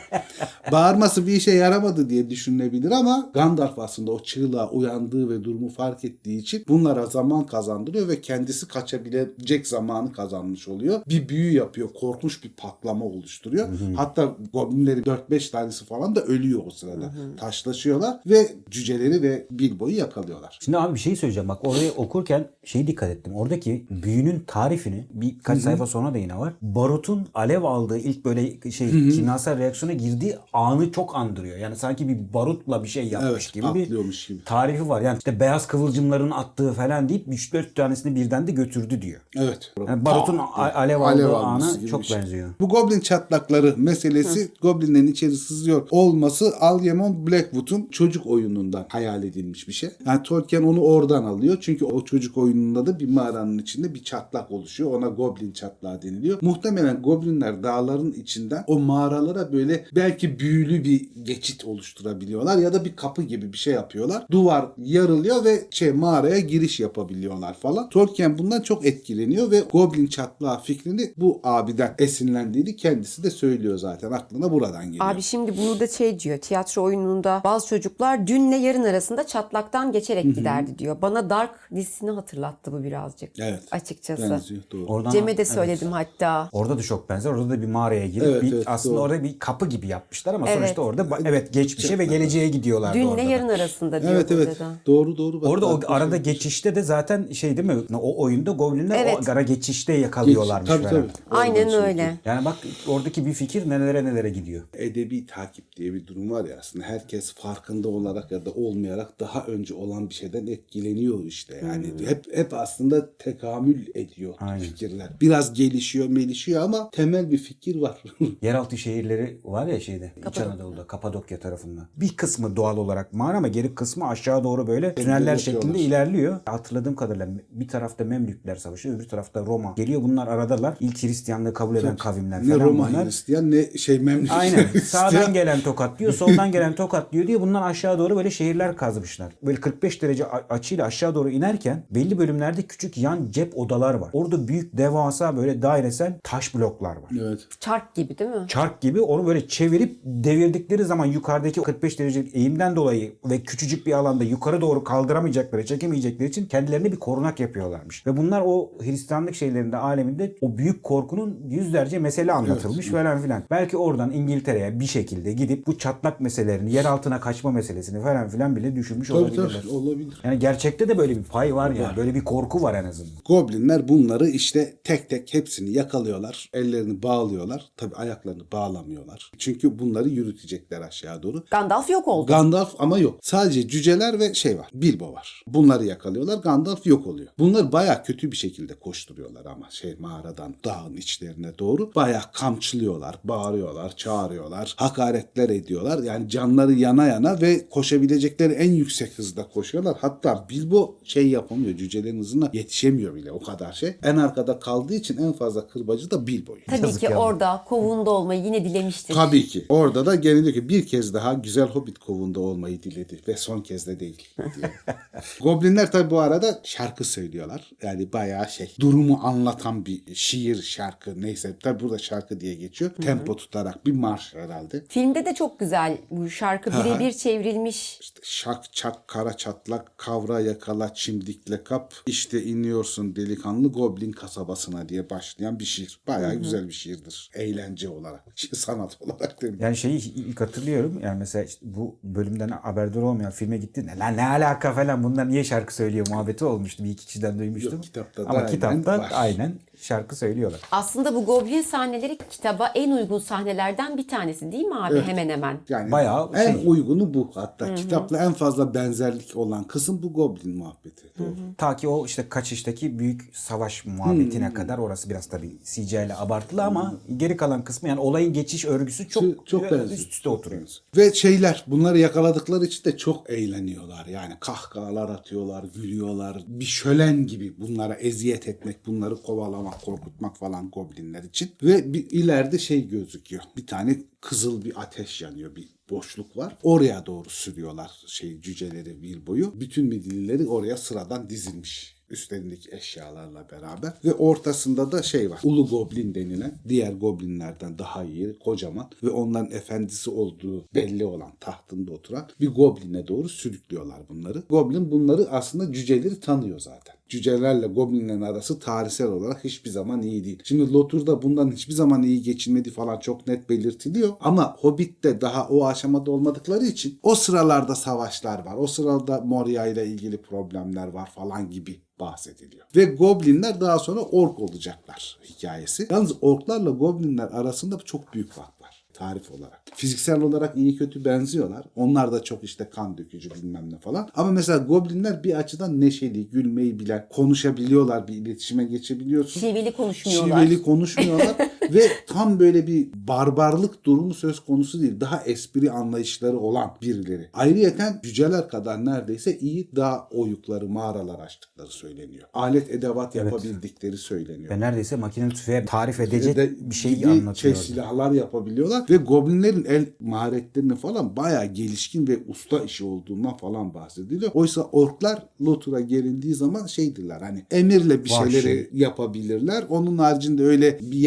Bağırması 0.72 1.28
bir 1.28 1.34
işe 1.34 1.52
yaramadı 1.52 2.10
diye 2.10 2.30
düşünülebilir 2.30 2.92
ama 2.92 3.32
Gandalf 3.34 3.80
aslında 3.80 4.12
o 4.12 4.24
çığlığa 4.24 4.70
uyandığı 4.70 5.30
ve 5.30 5.44
durumu 5.44 5.70
fark 5.70 6.06
ettiği 6.06 6.40
için 6.40 6.66
bunlara 6.68 7.06
zaman 7.06 7.46
kazandırıyor 7.46 8.08
ve 8.08 8.22
kendisi 8.22 8.68
kaçabilecek 8.68 9.68
zamanı 9.68 10.14
kazanmış 10.14 10.68
oluyor. 10.68 11.02
Bir 11.10 11.30
büyü 11.30 11.54
yapıyor. 11.54 11.90
Korkunç 11.94 12.44
bir 12.44 12.50
patlama 12.50 13.06
oluşturuyor. 13.06 13.68
Hatta 13.96 14.36
goblinlerin 14.54 15.04
4-5 15.04 15.52
tanesi 15.52 15.86
falan 15.86 16.16
da 16.16 16.22
ölüyor 16.22 16.62
o 16.68 16.70
sırada. 16.70 17.12
Taşlaşıyorlar 17.38 18.20
ve 18.26 18.39
cüceleri 18.70 19.22
ve 19.22 19.46
Bilbo'yu 19.52 19.98
yakalıyorlar. 19.98 20.58
Şimdi 20.62 20.78
abi 20.78 20.94
bir 20.94 21.00
şey 21.00 21.16
söyleyeceğim. 21.16 21.50
Bak 21.50 21.68
orayı 21.68 21.92
okurken 21.92 22.48
şeyi 22.64 22.88
dikkat 22.88 23.10
ettim. 23.10 23.34
Oradaki 23.36 23.86
büyünün 23.90 24.44
tarifini 24.48 25.06
birkaç 25.14 25.60
sayfa 25.62 25.86
sonra 25.88 26.14
da 26.14 26.18
yine 26.18 26.38
var. 26.40 26.54
Barut'un 26.62 27.28
alev 27.34 27.64
aldığı 27.64 27.98
ilk 27.98 28.26
böyle 28.26 28.72
şey 28.72 28.90
kimyasal 28.90 29.58
reaksiyona 29.58 29.94
girdiği 29.94 30.36
anı 30.54 30.92
çok 30.92 31.16
andırıyor. 31.16 31.58
Yani 31.58 31.76
sanki 31.76 32.08
bir 32.08 32.34
barutla 32.34 32.84
bir 32.84 32.88
şey 32.88 33.08
yapmış 33.08 33.32
Evet, 33.32 33.54
gibi 33.54 33.64
bir 33.76 33.82
patlıyormuş 33.84 34.28
gibi. 34.28 34.44
tarifi 34.44 34.90
var. 34.90 35.02
Yani 35.02 35.18
işte 35.18 35.40
beyaz 35.40 35.68
kıvılcımların 35.68 36.32
attığı 36.32 36.74
falan 36.74 37.10
deyip 37.10 37.28
3-4 37.28 37.74
tanesini 37.76 38.16
birden 38.16 38.48
de 38.48 38.52
götürdü 38.52 39.02
diyor. 39.02 39.22
Evet. 39.38 39.74
Yani 39.88 40.06
barutun 40.06 40.38
Pat 40.38 40.48
a- 40.56 40.64
diye. 40.66 40.74
alev 40.74 41.02
aldığı 41.02 41.38
anı 41.38 41.88
çok 41.88 42.06
şey. 42.06 42.18
benziyor. 42.18 42.50
Bu 42.62 42.70
goblin 42.70 43.00
çatlakları 43.00 43.74
meselesi 43.78 44.52
goblinlerin 44.62 45.08
içeri 45.08 45.32
sızıyor 45.36 45.88
olması 45.92 46.54
Algernon 46.60 47.28
Blackwood'un 47.28 47.88
çocuk 47.92 48.28
oyunundan 48.30 48.86
hayal 48.90 49.24
edilmiş 49.24 49.68
bir 49.68 49.74
şey. 49.74 49.90
Yani 50.06 50.24
Tolkien 50.24 50.64
onu 50.64 50.82
oradan 50.82 51.24
alıyor. 51.24 51.58
Çünkü 51.62 51.86
o 51.86 52.06
çocuk 52.06 52.38
oyununda 52.38 52.86
da 52.86 53.00
bir 53.00 53.10
mağaranın 53.10 53.58
içinde 53.58 53.94
bir 53.94 54.04
çatlak 54.04 54.52
oluşuyor. 54.52 54.92
Ona 54.94 55.08
goblin 55.08 55.52
çatlağı 55.52 56.02
deniliyor. 56.02 56.38
Muhtemelen 56.42 57.02
goblinler 57.02 57.64
dağların 57.64 58.12
içinden 58.12 58.64
o 58.68 58.80
mağaralara 58.80 59.54
böyle 59.54 59.86
belki 59.96 60.40
büyülü 60.40 60.84
bir 60.84 61.10
geçit 61.24 61.66
oluşturabiliyorlar 61.66 62.58
ya 62.58 62.74
da 62.74 62.86
bir 62.86 62.96
kapı 62.96 63.24
gibi 63.24 63.54
bir 63.54 63.58
şey 63.58 63.74
yapıyorlar. 63.74 64.26
Duvar 64.32 64.66
yarılıyor 64.78 65.46
ve 65.46 65.68
şey 65.70 65.92
mağaraya 65.92 66.40
giriş 66.40 66.80
yapabiliyorlar 66.80 67.54
falan. 67.54 67.90
Tolkien 67.90 68.38
bundan 68.38 68.62
çok 68.62 68.86
etkileniyor 68.86 69.52
ve 69.52 69.60
goblin 69.72 70.08
çatlağı 70.08 70.62
fikrini 70.62 71.14
bu 71.18 71.40
abiden 71.44 71.96
esinlendiğini 72.00 72.76
kendisi 72.76 73.24
de 73.24 73.30
söylüyor 73.30 73.78
zaten. 73.78 74.12
Aklına 74.12 74.52
buradan 74.52 74.86
geliyor. 74.86 75.06
Abi 75.06 75.22
şimdi 75.22 75.58
burada 75.58 75.88
şey 75.88 76.20
diyor 76.20 76.38
tiyatro 76.38 76.84
oyununda 76.84 77.42
bazı 77.44 77.68
çocuklar 77.68 78.09
dünle 78.28 78.56
yarın 78.56 78.84
arasında 78.84 79.28
çatlaktan 79.28 79.92
geçerek 79.92 80.24
giderdi 80.36 80.80
diyor. 80.80 80.98
Bana 81.02 81.30
Dark 81.30 81.52
dizisini 81.76 82.12
hatırlattı 82.12 82.72
bu 82.72 82.84
birazcık. 82.84 83.40
Evet. 83.40 83.64
Açıkçası. 83.72 84.30
Benziyor 84.32 84.62
doğru. 84.72 84.86
Oradan 84.86 85.12
Cem'e 85.12 85.28
de 85.28 85.32
evet. 85.32 85.48
söyledim 85.48 85.92
hatta. 85.92 86.50
Orada 86.52 86.78
da 86.78 86.82
çok 86.82 87.10
benzer. 87.10 87.30
Orada 87.32 87.50
da 87.50 87.62
bir 87.62 87.68
mağaraya 87.68 88.08
girip 88.08 88.28
Evet, 88.28 88.42
bir, 88.44 88.54
evet, 88.54 88.64
aslında 88.68 88.96
doğru. 88.96 89.04
orada 89.04 89.24
bir 89.24 89.40
kapı 89.40 89.66
gibi 89.68 89.88
yapmışlar 89.88 90.34
ama 90.34 90.50
Evet. 90.50 90.58
sonuçta 90.60 90.82
orada 90.82 91.08
evet 91.26 91.54
geçmişe 91.54 92.00
ve 92.00 92.06
geleceğe 92.06 92.48
gidiyorlardı 92.50 92.98
Dünle 92.98 93.08
orada. 93.08 93.18
da. 93.26 93.30
yarın 93.30 93.50
arasında 93.50 94.02
diyor 94.02 94.14
Evet 94.14 94.32
evet. 94.32 94.60
da. 94.60 94.66
Doğru 94.86 95.18
doğru. 95.18 95.42
Bak, 95.42 95.50
Orada 95.50 95.66
o 95.70 95.80
arada 95.88 96.18
geçişte 96.18 96.76
de 96.76 96.82
zaten 96.82 97.28
şey 97.32 97.58
değil 97.58 97.68
mi? 97.68 97.84
O 97.96 98.24
oyunda 98.24 98.52
goblinler 98.52 99.00
Evet. 99.04 99.18
o 99.28 99.32
ara 99.32 99.42
geçişte 99.42 99.94
yakalıyorlarmış 99.94 100.70
Tabii, 100.70 100.84
falan. 100.84 100.96
tabii. 101.02 101.12
Aynen 101.32 101.74
öyle. 101.74 102.18
Yani 102.26 102.46
bak 102.46 102.56
oradaki 102.88 103.26
bir 103.26 103.34
fikir 103.34 103.70
nelere 103.70 104.06
nelere 104.06 104.30
gidiyor. 104.30 104.64
edebi 104.74 105.26
takip 105.26 105.76
diye 105.76 105.94
bir 105.94 106.08
durum 106.08 106.32
var 106.32 106.46
ya 106.46 106.58
aslında 106.60 106.86
herkes 106.86 107.34
farkında 107.34 107.88
olarak 108.00 108.32
ya 108.32 108.46
da 108.46 108.52
olmayarak 108.52 109.20
daha 109.20 109.46
önce 109.46 109.74
olan 109.74 110.10
bir 110.10 110.14
şeyden 110.14 110.48
etkileniyor 110.48 111.24
işte 111.26 111.62
yani 111.68 111.88
hep 112.06 112.26
hep 112.34 112.54
aslında 112.54 113.18
tekamül 113.18 113.88
ediyor 113.96 114.34
Aynen. 114.40 114.60
fikirler 114.60 115.10
biraz 115.22 115.54
gelişiyor 115.54 116.08
melişiyor 116.08 116.62
ama 116.62 116.90
temel 116.92 117.32
bir 117.32 117.38
fikir 117.38 117.76
var 117.76 118.04
Yeraltı 118.42 118.78
şehirleri 118.78 119.40
var 119.44 119.68
ya 119.68 119.80
şeyde 119.80 120.12
İç 120.18 120.24
Kapadokya. 120.24 120.46
Anadolu'da 120.46 120.88
Kapadokya 120.88 121.40
tarafında. 121.40 121.90
Bir 121.96 122.18
kısmı 122.18 122.56
doğal 122.56 122.78
olarak 122.78 123.14
mağara 123.14 123.38
ama 123.38 123.48
geri 123.48 123.76
kısmı 123.76 124.08
aşağı 124.08 124.44
doğru 124.44 124.68
böyle 124.68 124.96
tüneller 124.96 125.38
şeklinde 125.38 125.80
ilerliyor. 125.80 126.40
Hatırladığım 126.46 126.96
kadarıyla 126.96 127.28
bir 127.52 127.68
tarafta 127.68 128.04
Memlükler 128.04 128.56
savaşı 128.56 128.96
öbür 128.96 129.08
tarafta 129.08 129.46
Roma. 129.46 129.74
Geliyor 129.78 130.04
bunlar 130.04 130.28
aradalar. 130.28 130.78
İlk 130.80 131.04
Hristiyanlığı 131.04 131.54
kabul 131.54 131.76
eden 131.76 131.98
kavimler 131.98 132.44
ne 132.44 132.54
falan 132.54 132.66
Roma 132.66 132.90
bunlar. 132.90 133.06
Hristiyan 133.06 133.52
ne 133.52 133.78
şey 133.78 134.00
Memlük 134.00 134.32
Aynen. 134.32 134.68
Sağdan 134.84 135.34
gelen 135.34 135.62
tokat 135.62 136.00
diyor, 136.00 136.14
soldan 136.14 136.52
gelen 136.52 136.76
tokat 136.76 137.14
diyor 137.14 137.28
diye 137.28 137.42
bunlar 137.42 137.70
aşağı 137.70 137.89
doğru 137.98 138.16
böyle 138.16 138.32
şehirler 138.32 138.76
kazmışlar. 138.76 139.34
Böyle 139.44 139.62
45 139.62 140.02
derece 140.02 140.26
açıyla 140.26 140.86
aşağı 140.86 141.16
doğru 141.16 141.30
inerken 141.30 141.84
belli 141.92 142.18
bölümlerde 142.18 142.62
küçük 142.62 142.98
yan 142.98 143.28
cep 143.30 143.58
odalar 143.58 143.94
var. 143.94 144.10
Orada 144.14 144.48
büyük 144.48 144.78
devasa 144.78 145.38
böyle 145.38 145.62
dairesel 145.62 146.14
taş 146.24 146.56
bloklar 146.56 146.96
var. 146.96 147.12
evet 147.22 147.48
Çark 147.60 147.96
gibi 147.96 148.18
değil 148.18 148.30
mi? 148.30 148.46
Çark 148.48 148.82
gibi 148.82 149.02
onu 149.02 149.28
böyle 149.28 149.48
çevirip 149.48 150.00
devirdikleri 150.04 150.84
zaman 150.84 151.06
yukarıdaki 151.06 151.62
45 151.62 152.00
derece 152.00 152.20
eğimden 152.34 152.76
dolayı 152.76 153.14
ve 153.26 153.40
küçücük 153.42 153.88
bir 153.88 153.94
alanda 153.94 154.24
yukarı 154.24 154.62
doğru 154.62 154.84
kaldıramayacakları, 154.84 155.66
çekemeyecekleri 155.66 156.30
için 156.30 156.46
kendilerine 156.46 156.92
bir 156.92 157.00
korunak 157.00 157.40
yapıyorlarmış. 157.40 158.08
Ve 158.08 158.18
bunlar 158.18 158.44
o 158.46 158.72
Hristiyanlık 158.82 159.36
şeylerinde, 159.36 159.78
aleminde 159.78 160.36
o 160.42 160.58
büyük 160.58 160.84
korkunun 160.84 161.40
yüzlerce 161.50 162.00
mesele 162.00 162.32
anlatılmış 162.32 162.88
falan 162.88 163.22
filan. 163.22 163.44
Belki 163.52 163.78
oradan 163.78 164.12
İngiltere'ye 164.12 164.80
bir 164.80 164.86
şekilde 164.86 165.34
gidip 165.34 165.68
bu 165.68 165.78
çatlak 165.78 166.20
meselelerini, 166.20 166.74
yer 166.74 166.86
altına 166.86 167.20
kaçma 167.20 167.52
meselesini 167.80 168.04
falan 168.04 168.30
filan 168.30 168.56
bile 168.56 168.76
düşünmüş 168.76 169.08
tabii 169.08 169.18
olabilirler. 169.18 169.62
tabii 169.62 169.72
olabilir 169.72 170.20
Yani 170.24 170.40
gerçekte 170.40 170.88
de 170.90 170.98
böyle 170.98 171.18
bir 171.18 171.24
pay 171.24 171.56
var 171.56 171.72
ya. 171.72 171.94
Böyle 171.98 172.16
bir 172.16 172.24
korku 172.24 172.62
var 172.62 172.74
en 172.74 172.86
azından. 172.86 173.14
Goblinler 173.26 173.88
bunları 173.88 174.28
işte 174.28 174.78
tek 174.84 175.10
tek 175.10 175.34
hepsini 175.34 175.72
yakalıyorlar. 175.72 176.50
Ellerini 176.54 177.04
bağlıyorlar. 177.04 177.66
Tabi 177.78 177.96
ayaklarını 177.96 178.52
bağlamıyorlar. 178.52 179.32
Çünkü 179.38 179.80
bunları 179.80 180.10
yürütecekler 180.10 180.82
aşağı 180.82 181.24
doğru. 181.24 181.44
Gandalf 181.52 181.90
yok 181.90 182.08
oldu. 182.08 182.28
Gandalf 182.28 182.76
ama 182.80 182.98
yok. 182.98 183.20
Sadece 183.22 183.68
cüceler 183.68 184.20
ve 184.20 184.34
şey 184.34 184.58
var. 184.58 184.68
Bilbo 184.74 185.14
var. 185.14 185.44
Bunları 185.48 185.86
yakalıyorlar. 185.86 186.38
Gandalf 186.38 186.86
yok 186.88 187.08
oluyor. 187.08 187.30
Bunlar 187.40 187.72
baya 187.72 188.04
kötü 188.04 188.32
bir 188.32 188.38
şekilde 188.38 188.74
koşturuyorlar 188.74 189.46
ama 189.46 189.70
şey 189.70 189.96
mağaradan 190.00 190.56
dağın 190.66 190.94
içlerine 190.94 191.58
doğru. 191.60 191.96
Baya 191.96 192.22
kamçılıyorlar, 192.34 193.16
bağırıyorlar, 193.24 193.96
çağırıyorlar, 193.96 194.74
hakaretler 194.78 195.50
ediyorlar. 195.50 196.04
Yani 196.04 196.30
canları 196.30 196.74
yana 196.74 197.08
yana 197.08 197.42
ve 197.42 197.69
koşabilecekleri 197.70 198.54
en 198.54 198.72
yüksek 198.72 199.18
hızda 199.18 199.48
koşuyorlar. 199.48 199.98
Hatta 200.02 200.46
Bilbo 200.50 200.96
şey 201.04 201.28
yapamıyor. 201.30 201.78
Cücelerin 201.78 202.20
hızına 202.20 202.50
yetişemiyor 202.54 203.16
bile 203.16 203.32
o 203.32 203.44
kadar 203.44 203.74
şey. 203.74 203.96
En 204.04 204.16
arkada 204.18 204.60
kaldığı 204.60 204.94
için 204.94 205.18
en 205.18 205.34
fazla 205.34 205.68
kırbacı 205.68 206.12
da 206.12 206.28
Bilbo'yu. 206.28 206.62
Tabii 206.68 206.82
Yazık 206.82 207.00
ki 207.00 207.06
ya. 207.06 207.18
orada 207.18 207.64
kovunda 207.68 208.10
olmayı 208.10 208.44
yine 208.46 208.66
dilemiştir. 208.66 209.14
Tabii 209.14 209.48
ki. 209.48 209.66
Orada 209.70 210.06
da 210.06 210.16
gene 210.16 210.44
diyor 210.44 210.54
ki 210.54 210.70
bir 210.70 210.88
kez 210.88 211.14
daha 211.14 211.34
güzel 211.34 211.68
Hobbit 211.68 212.00
kovunda 212.00 212.40
olmayı 212.40 212.84
diledi 212.84 213.20
ve 213.28 213.38
son 213.38 213.62
kez 213.62 213.88
de 213.88 214.00
değil 214.00 214.30
diye. 214.38 214.72
Goblinler 215.42 215.92
tabii 215.92 216.12
bu 216.12 216.20
arada 216.20 216.60
şarkı 216.64 217.04
söylüyorlar. 217.04 217.72
Yani 217.84 218.14
bayağı 218.14 218.50
şey 218.50 218.74
durumu 218.80 219.20
anlatan 219.24 219.86
bir 219.86 220.02
şiir 220.16 220.62
şarkı 220.62 221.22
neyse. 221.22 221.56
Tabii 221.64 221.84
burada 221.84 221.98
şarkı 221.98 222.40
diye 222.40 222.56
geçiyor. 222.56 222.92
Tempo 223.02 223.36
tutarak 223.36 223.86
bir 223.86 223.92
marş 223.92 224.34
herhalde. 224.36 224.84
Filmde 224.90 225.26
de 225.26 225.34
çok 225.34 225.60
güzel 225.60 225.98
bu 226.12 226.30
şarkı 226.30 226.72
birebir 226.72 227.12
çevrilmiş. 227.12 227.59
İşte 227.66 228.20
şak 228.24 228.74
çak 228.74 229.08
kara 229.08 229.38
çatlak 229.38 229.98
kavra 229.98 230.40
yakala 230.40 230.94
çimdikle 230.94 231.64
kap 231.64 231.94
işte 232.06 232.44
iniyorsun 232.44 233.16
delikanlı 233.16 233.68
goblin 233.68 234.12
kasabasına 234.12 234.90
diye 234.90 235.10
başlayan 235.10 235.60
bir 235.60 235.66
şiir. 235.66 236.00
Bayağı 236.08 236.36
güzel 236.36 236.68
bir 236.68 236.74
şiirdir. 236.74 237.32
Eğlence 237.34 237.90
olarak, 237.90 238.24
sanat 238.54 238.98
olarak 239.02 239.42
değil 239.42 239.54
mi? 239.54 239.60
Yani 239.64 239.78
şeyi 239.78 240.14
ilk 240.14 240.42
hatırlıyorum. 240.42 241.00
Yani 241.04 241.20
mesela 241.20 241.46
işte 241.46 241.60
bu 241.62 241.96
bölümden 242.04 242.50
haberdar 242.50 243.02
olmayan 243.02 243.32
filme 243.32 243.58
gittiğinde 243.58 243.98
lan 243.98 244.18
ne 244.18 244.28
alaka 244.28 244.74
falan 244.74 245.04
bunlar 245.04 245.30
niye 245.30 245.44
şarkı 245.44 245.76
söylüyor 245.76 246.08
muhabbeti 246.10 246.46
olmuştu. 246.46 246.84
Bir 246.84 246.90
iki 246.90 247.06
kişiden 247.06 247.40
duymuştum. 247.40 247.74
Yok, 247.74 247.84
kitapta 247.84 248.26
da 248.26 248.30
Ama 248.30 248.40
aynen 248.40 248.52
kitapta 248.52 248.98
var. 249.00 249.12
aynen 249.14 249.60
şarkı 249.82 250.16
söylüyorlar. 250.16 250.60
Aslında 250.72 251.16
bu 251.16 251.26
Goblin 251.26 251.62
sahneleri 251.62 252.18
kitaba 252.30 252.68
en 252.76 252.92
uygun 252.92 253.20
sahnelerden 253.20 253.98
bir 253.98 254.08
tanesi 254.08 254.52
değil 254.52 254.64
mi 254.66 254.76
abi? 254.76 254.94
Evet. 254.94 255.08
Hemen 255.08 255.30
hemen. 255.30 255.58
Yani 255.70 255.92
Bayağı 255.92 256.30
en 256.36 256.54
şey. 256.54 256.62
uygunu 256.66 257.14
bu 257.14 257.32
hatta. 257.36 257.76
Kitapla 257.76 258.18
en 258.24 258.34
fazla 258.34 258.74
benzerlik 258.74 259.36
olan 259.38 259.64
kısım 259.64 260.04
bu 260.04 260.14
Goblin 260.14 260.58
muhabbeti. 260.58 261.10
Doğru. 261.20 261.36
Ta 261.58 261.76
ki 261.76 261.88
o 261.88 262.06
işte 262.06 262.30
kaçıştaki 262.30 263.00
büyük 263.00 263.30
savaş 263.34 263.86
muhabbetine 263.86 264.54
kadar 264.54 264.78
orası 264.78 265.10
biraz 265.10 265.26
tabii 265.28 265.58
CGI 265.64 265.96
ile 266.06 266.16
abartılı 266.18 266.64
ama 266.64 266.94
geri 267.18 267.38
kalan 267.38 267.64
kısmı 267.64 267.90
yani 267.90 268.00
olayın 268.00 268.34
geçiş 268.34 268.66
örgüsü 268.66 269.10
çok, 269.10 269.24
Çok- 269.24 269.48
çok 269.48 269.64
benziyor. 269.64 269.90
üst 269.90 270.14
üste 270.14 270.30
oturuyor. 270.30 270.62
Ve 270.98 271.14
şeyler 271.14 271.64
bunları 271.68 272.00
yakaladıkları 272.00 272.66
için 272.66 272.84
de 272.84 272.98
çok 272.98 273.30
eğleniyorlar. 273.30 274.06
Yani 274.06 274.34
kahkahalar 274.40 275.10
atıyorlar, 275.10 275.66
gülüyorlar. 275.76 276.44
Bir 276.48 276.66
şölen 276.66 277.28
gibi 277.28 277.54
bunlara 277.60 277.94
eziyet 277.94 278.48
etmek, 278.48 278.86
bunları 278.86 279.16
kovalamak, 279.22 279.69
korkutmak 279.72 280.38
falan 280.38 280.70
goblinler 280.72 281.24
için. 281.24 281.52
Ve 281.64 281.94
bir 281.94 282.10
ileride 282.12 282.60
şey 282.60 282.88
gözüküyor. 282.88 283.44
Bir 283.58 283.68
tane 283.68 284.00
kızıl 284.22 284.66
bir 284.66 284.82
ateş 284.82 285.22
yanıyor. 285.22 285.56
Bir 285.56 285.70
boşluk 285.90 286.38
var. 286.38 286.58
Oraya 286.64 287.06
doğru 287.06 287.30
sürüyorlar 287.30 288.04
şey 288.08 288.42
cüceleri 288.42 289.02
Bilbo'yu. 289.02 289.60
Bütün 289.60 289.86
midillileri 289.86 290.48
oraya 290.48 290.78
sıradan 290.78 291.30
dizilmiş 291.30 292.00
üstlerindeki 292.10 292.76
eşyalarla 292.76 293.48
beraber 293.52 293.94
ve 294.06 294.14
ortasında 294.14 294.92
da 294.92 295.04
şey 295.04 295.30
var. 295.30 295.40
Ulu 295.44 295.68
Goblin 295.68 296.16
denilen 296.16 296.60
diğer 296.68 296.94
goblinlerden 296.94 297.80
daha 297.80 298.04
iyi, 298.04 298.40
kocaman 298.40 298.90
ve 299.04 299.10
onların 299.10 299.52
efendisi 299.52 300.10
olduğu 300.10 300.66
belli 300.76 301.06
olan 301.06 301.32
tahtında 301.40 301.92
oturan 301.92 302.30
bir 302.40 302.48
gobline 302.48 303.08
doğru 303.08 303.30
sürüklüyorlar 303.30 304.10
bunları. 304.10 304.44
Goblin 304.50 304.92
bunları 304.92 305.30
aslında 305.30 305.74
cüceleri 305.74 306.20
tanıyor 306.20 306.60
zaten. 306.60 306.99
Cücelerle 307.10 307.68
goblinlerin 307.68 308.22
arası 308.22 308.60
tarihsel 308.60 309.08
olarak 309.08 309.44
hiçbir 309.44 309.70
zaman 309.70 310.02
iyi 310.02 310.26
değil. 310.26 310.40
Şimdi 310.44 310.74
Lotur'da 310.74 311.22
bundan 311.22 311.52
hiçbir 311.52 311.74
zaman 311.74 312.04
iyi 312.04 312.22
geçinmedi 312.22 312.72
falan 312.72 313.00
çok 313.00 313.28
net 313.28 313.50
belirtiliyor. 313.50 314.14
Ama 314.20 314.56
Hobbit'te 314.60 315.22
daha 315.22 315.48
o 315.48 315.66
aşamada 315.66 316.12
olmadıkları 316.12 316.66
için 316.66 317.00
o 317.04 317.16
sıralarda 317.16 317.76
savaşlar 317.76 318.46
var. 318.46 318.56
O 318.58 318.68
sırada 318.68 319.22
Moria 319.22 319.68
ile 319.68 319.88
ilgili 319.88 320.22
problemler 320.22 320.88
var 320.88 321.12
falan 321.16 321.50
gibi 321.50 321.82
bahsediliyor. 322.00 322.66
Ve 322.76 322.86
goblinler 322.86 323.62
daha 323.62 323.80
sonra 323.80 324.02
ork 324.02 324.40
olacaklar 324.40 325.20
hikayesi. 325.30 325.88
Yalnız 325.92 326.14
orklarla 326.22 326.70
goblinler 326.70 327.28
arasında 327.28 327.78
çok 327.78 328.14
büyük 328.14 328.32
fark 328.32 328.59
tarif 329.00 329.32
olarak. 329.32 329.62
Fiziksel 329.76 330.22
olarak 330.22 330.58
iyi 330.58 330.78
kötü 330.78 331.06
benziyorlar. 331.06 331.66
Onlar 331.76 332.12
da 332.12 332.24
çok 332.24 332.44
işte 332.44 332.70
kan 332.70 332.98
dökücü 332.98 333.32
bilmem 333.32 333.74
ne 333.74 333.80
falan. 333.80 334.10
Ama 334.16 334.32
mesela 334.32 334.58
goblinler 334.58 335.24
bir 335.24 335.34
açıdan 335.34 335.82
neşeli, 335.82 336.30
gülmeyi 336.30 336.80
bilen, 336.80 337.08
konuşabiliyorlar, 337.10 338.08
bir 338.08 338.14
iletişime 338.14 338.64
geçebiliyorsun. 338.64 339.40
Şiveli 339.40 339.72
konuşmuyorlar. 339.72 340.42
Şiveli 340.42 340.62
konuşmuyorlar 340.62 341.36
ve 341.74 341.88
tam 342.08 342.40
böyle 342.40 342.68
bir 342.68 342.90
barbarlık 343.08 343.86
durumu 343.86 344.14
söz 344.14 344.40
konusu 344.40 344.82
değil. 344.82 345.00
Daha 345.00 345.24
espri 345.24 345.72
anlayışları 345.72 346.40
olan 346.40 346.72
birileri. 346.82 347.30
Ayrıyeten 347.34 348.00
cüceler 348.04 348.50
kadar 348.50 348.86
neredeyse 348.86 349.40
iyi 349.40 349.70
dağ 349.76 350.08
oyukları, 350.12 350.70
mağaralar 350.70 351.20
açtıkları 351.20 351.68
söyleniyor. 351.68 352.28
Alet 352.34 352.70
edevat 352.70 353.16
yapabildikleri 353.16 353.98
söyleniyor. 353.98 354.50
Ve 354.50 354.60
neredeyse 354.60 354.96
makine 354.96 355.30
tüfeği 355.30 355.66
tarif 355.66 356.00
edecek 356.00 356.36
de 356.36 356.52
bir 356.60 356.76
şey 356.76 357.06
anlatıyor. 357.06 357.36
şey, 357.36 357.56
silahlar 357.56 358.12
yapabiliyorlar 358.12 358.86
ve 358.90 358.96
goblinlerin 358.96 359.66
el 359.66 359.86
maharetlerinin 360.00 360.76
falan 360.76 361.16
bayağı 361.16 361.46
gelişkin 361.46 362.08
ve 362.08 362.20
usta 362.28 362.60
işi 362.60 362.84
olduğundan 362.86 363.38
falan 363.38 363.74
bahsediliyor. 363.74 364.32
Oysa 364.34 364.62
orklar 364.62 365.24
Lotur'a 365.42 365.80
gelindiği 365.80 366.34
zaman 366.34 366.66
şeydirler 366.66 367.22
hani 367.22 367.46
emirle 367.52 368.06
bir 368.06 368.12
Vahşi. 368.12 368.32
şeyleri 368.32 368.70
yapabilirler. 368.74 369.66
Onun 369.70 369.98
haricinde 369.98 370.44
öyle 370.44 370.80
bir 370.82 370.98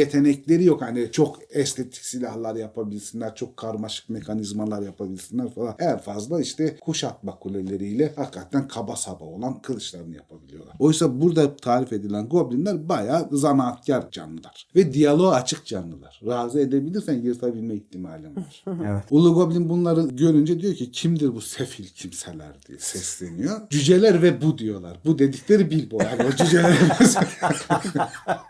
yetenekleri 0.52 0.64
yok. 0.64 0.82
Hani 0.82 1.12
çok 1.12 1.38
estetik 1.50 2.04
silahlar 2.04 2.54
yapabilsinler, 2.56 3.34
çok 3.34 3.56
karmaşık 3.56 4.10
mekanizmalar 4.10 4.82
yapabilsinler 4.82 5.54
falan. 5.54 5.74
En 5.78 5.98
fazla 5.98 6.40
işte 6.40 6.76
kuşatma 6.80 7.38
kuleleriyle 7.38 8.12
hakikaten 8.16 8.68
kaba 8.68 8.96
saba 8.96 9.24
olan 9.24 9.62
kılıçlarını 9.62 10.16
yapabiliyorlar. 10.16 10.74
Oysa 10.78 11.20
burada 11.20 11.56
tarif 11.56 11.92
edilen 11.92 12.28
goblinler 12.28 12.88
bayağı 12.88 13.28
zanaatkar 13.32 14.10
canlılar. 14.10 14.66
Ve 14.76 14.92
diyaloğa 14.92 15.34
açık 15.34 15.66
canlılar. 15.66 16.20
Razı 16.26 16.60
edebilirsen 16.60 17.14
yırtabilme 17.14 17.74
ihtimalin 17.74 18.36
var. 18.36 18.64
Evet. 18.82 19.04
Ulu 19.10 19.34
Goblin 19.34 19.68
bunları 19.68 20.08
görünce 20.08 20.60
diyor 20.60 20.74
ki 20.74 20.90
kimdir 20.90 21.34
bu 21.34 21.40
sefil 21.40 21.84
kimseler 21.84 22.62
diye 22.68 22.78
sesleniyor. 22.78 23.60
Cüceler 23.70 24.22
ve 24.22 24.42
bu 24.42 24.58
diyorlar. 24.58 24.98
Bu 25.04 25.18
dedikleri 25.18 25.70
Bilbo. 25.70 25.98
Yani 26.02 26.22
o 26.28 26.36
cüceler 26.36 26.78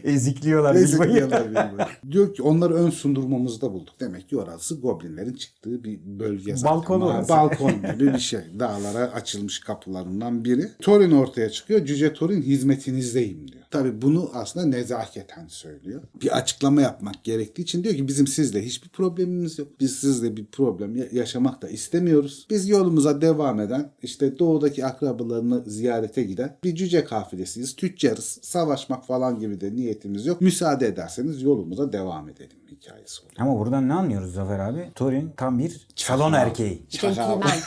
Ezikliyorlar 0.04 0.74
Bilbo'yu. 0.74 0.84
Ezikliyorlar 0.84 1.50
Bilbo'yu. 1.50 1.88
Diyor 2.10 2.34
ki 2.34 2.42
onları 2.42 2.74
ön 2.74 2.90
sundurmamızda 2.90 3.72
bulduk. 3.72 3.94
Demek 4.00 4.28
ki 4.28 4.36
orası 4.36 4.80
goblinlerin 4.80 5.34
çıktığı 5.34 5.84
bir 5.84 6.00
bölge 6.04 6.56
zaten. 6.56 6.76
Balkon 6.76 7.00
orası. 7.00 7.28
Balkon 7.28 7.72
gibi 7.92 8.12
bir 8.14 8.18
şey. 8.18 8.40
Dağlara 8.58 8.98
açılmış 9.12 9.60
kapılarından 9.60 10.44
biri. 10.44 10.68
Thorin 10.82 11.10
ortaya 11.12 11.50
çıkıyor. 11.50 11.84
Cüce 11.86 12.12
Thorin 12.14 12.42
hizmetinizdeyim 12.42 13.48
diyor. 13.52 13.62
Tabii 13.70 14.02
bunu 14.02 14.30
aslında 14.34 14.66
nezaketen 14.66 15.46
söylüyor. 15.48 16.02
Bir 16.22 16.36
açıklama 16.36 16.80
yapmak 16.82 17.24
gerektiği 17.24 17.62
için 17.62 17.84
diyor 17.84 17.94
ki 17.94 18.08
bizim 18.08 18.26
sizle 18.26 18.64
hiçbir 18.64 18.88
problemimiz 18.88 19.58
yok. 19.58 19.68
Biz 19.80 19.96
sizle 19.96 20.36
bir 20.36 20.44
problem 20.46 20.96
ya- 20.96 21.08
yaşamak 21.12 21.62
da 21.62 21.68
istemiyoruz. 21.68 22.46
Biz 22.50 22.68
yolumuza 22.68 23.20
devam 23.20 23.60
eden 23.60 23.90
işte 24.02 24.38
doğudaki 24.38 24.86
akrabalarını 24.86 25.62
ziyarete 25.66 26.22
giden 26.22 26.56
bir 26.64 26.74
cüce 26.74 27.04
kafilesiyiz. 27.04 27.76
Tüccarız. 27.76 28.38
Savaşmak 28.42 29.06
falan 29.06 29.38
gibi 29.38 29.60
de 29.60 29.76
niyetimiz 29.76 30.26
yok. 30.26 30.40
Müsaade 30.40 30.86
ederseniz 30.86 31.42
yolumuza 31.42 31.81
devam 31.92 32.28
edelim 32.28 32.56
hikayesi 32.70 33.22
oluyor. 33.22 33.36
Ama 33.38 33.58
buradan 33.58 33.88
ne 33.88 33.94
anlıyoruz 33.94 34.34
Zafer 34.34 34.58
abi? 34.58 34.90
Thorin 34.94 35.32
tam 35.36 35.58
bir 35.58 35.86
salon 35.96 36.32
erkeği. 36.32 36.86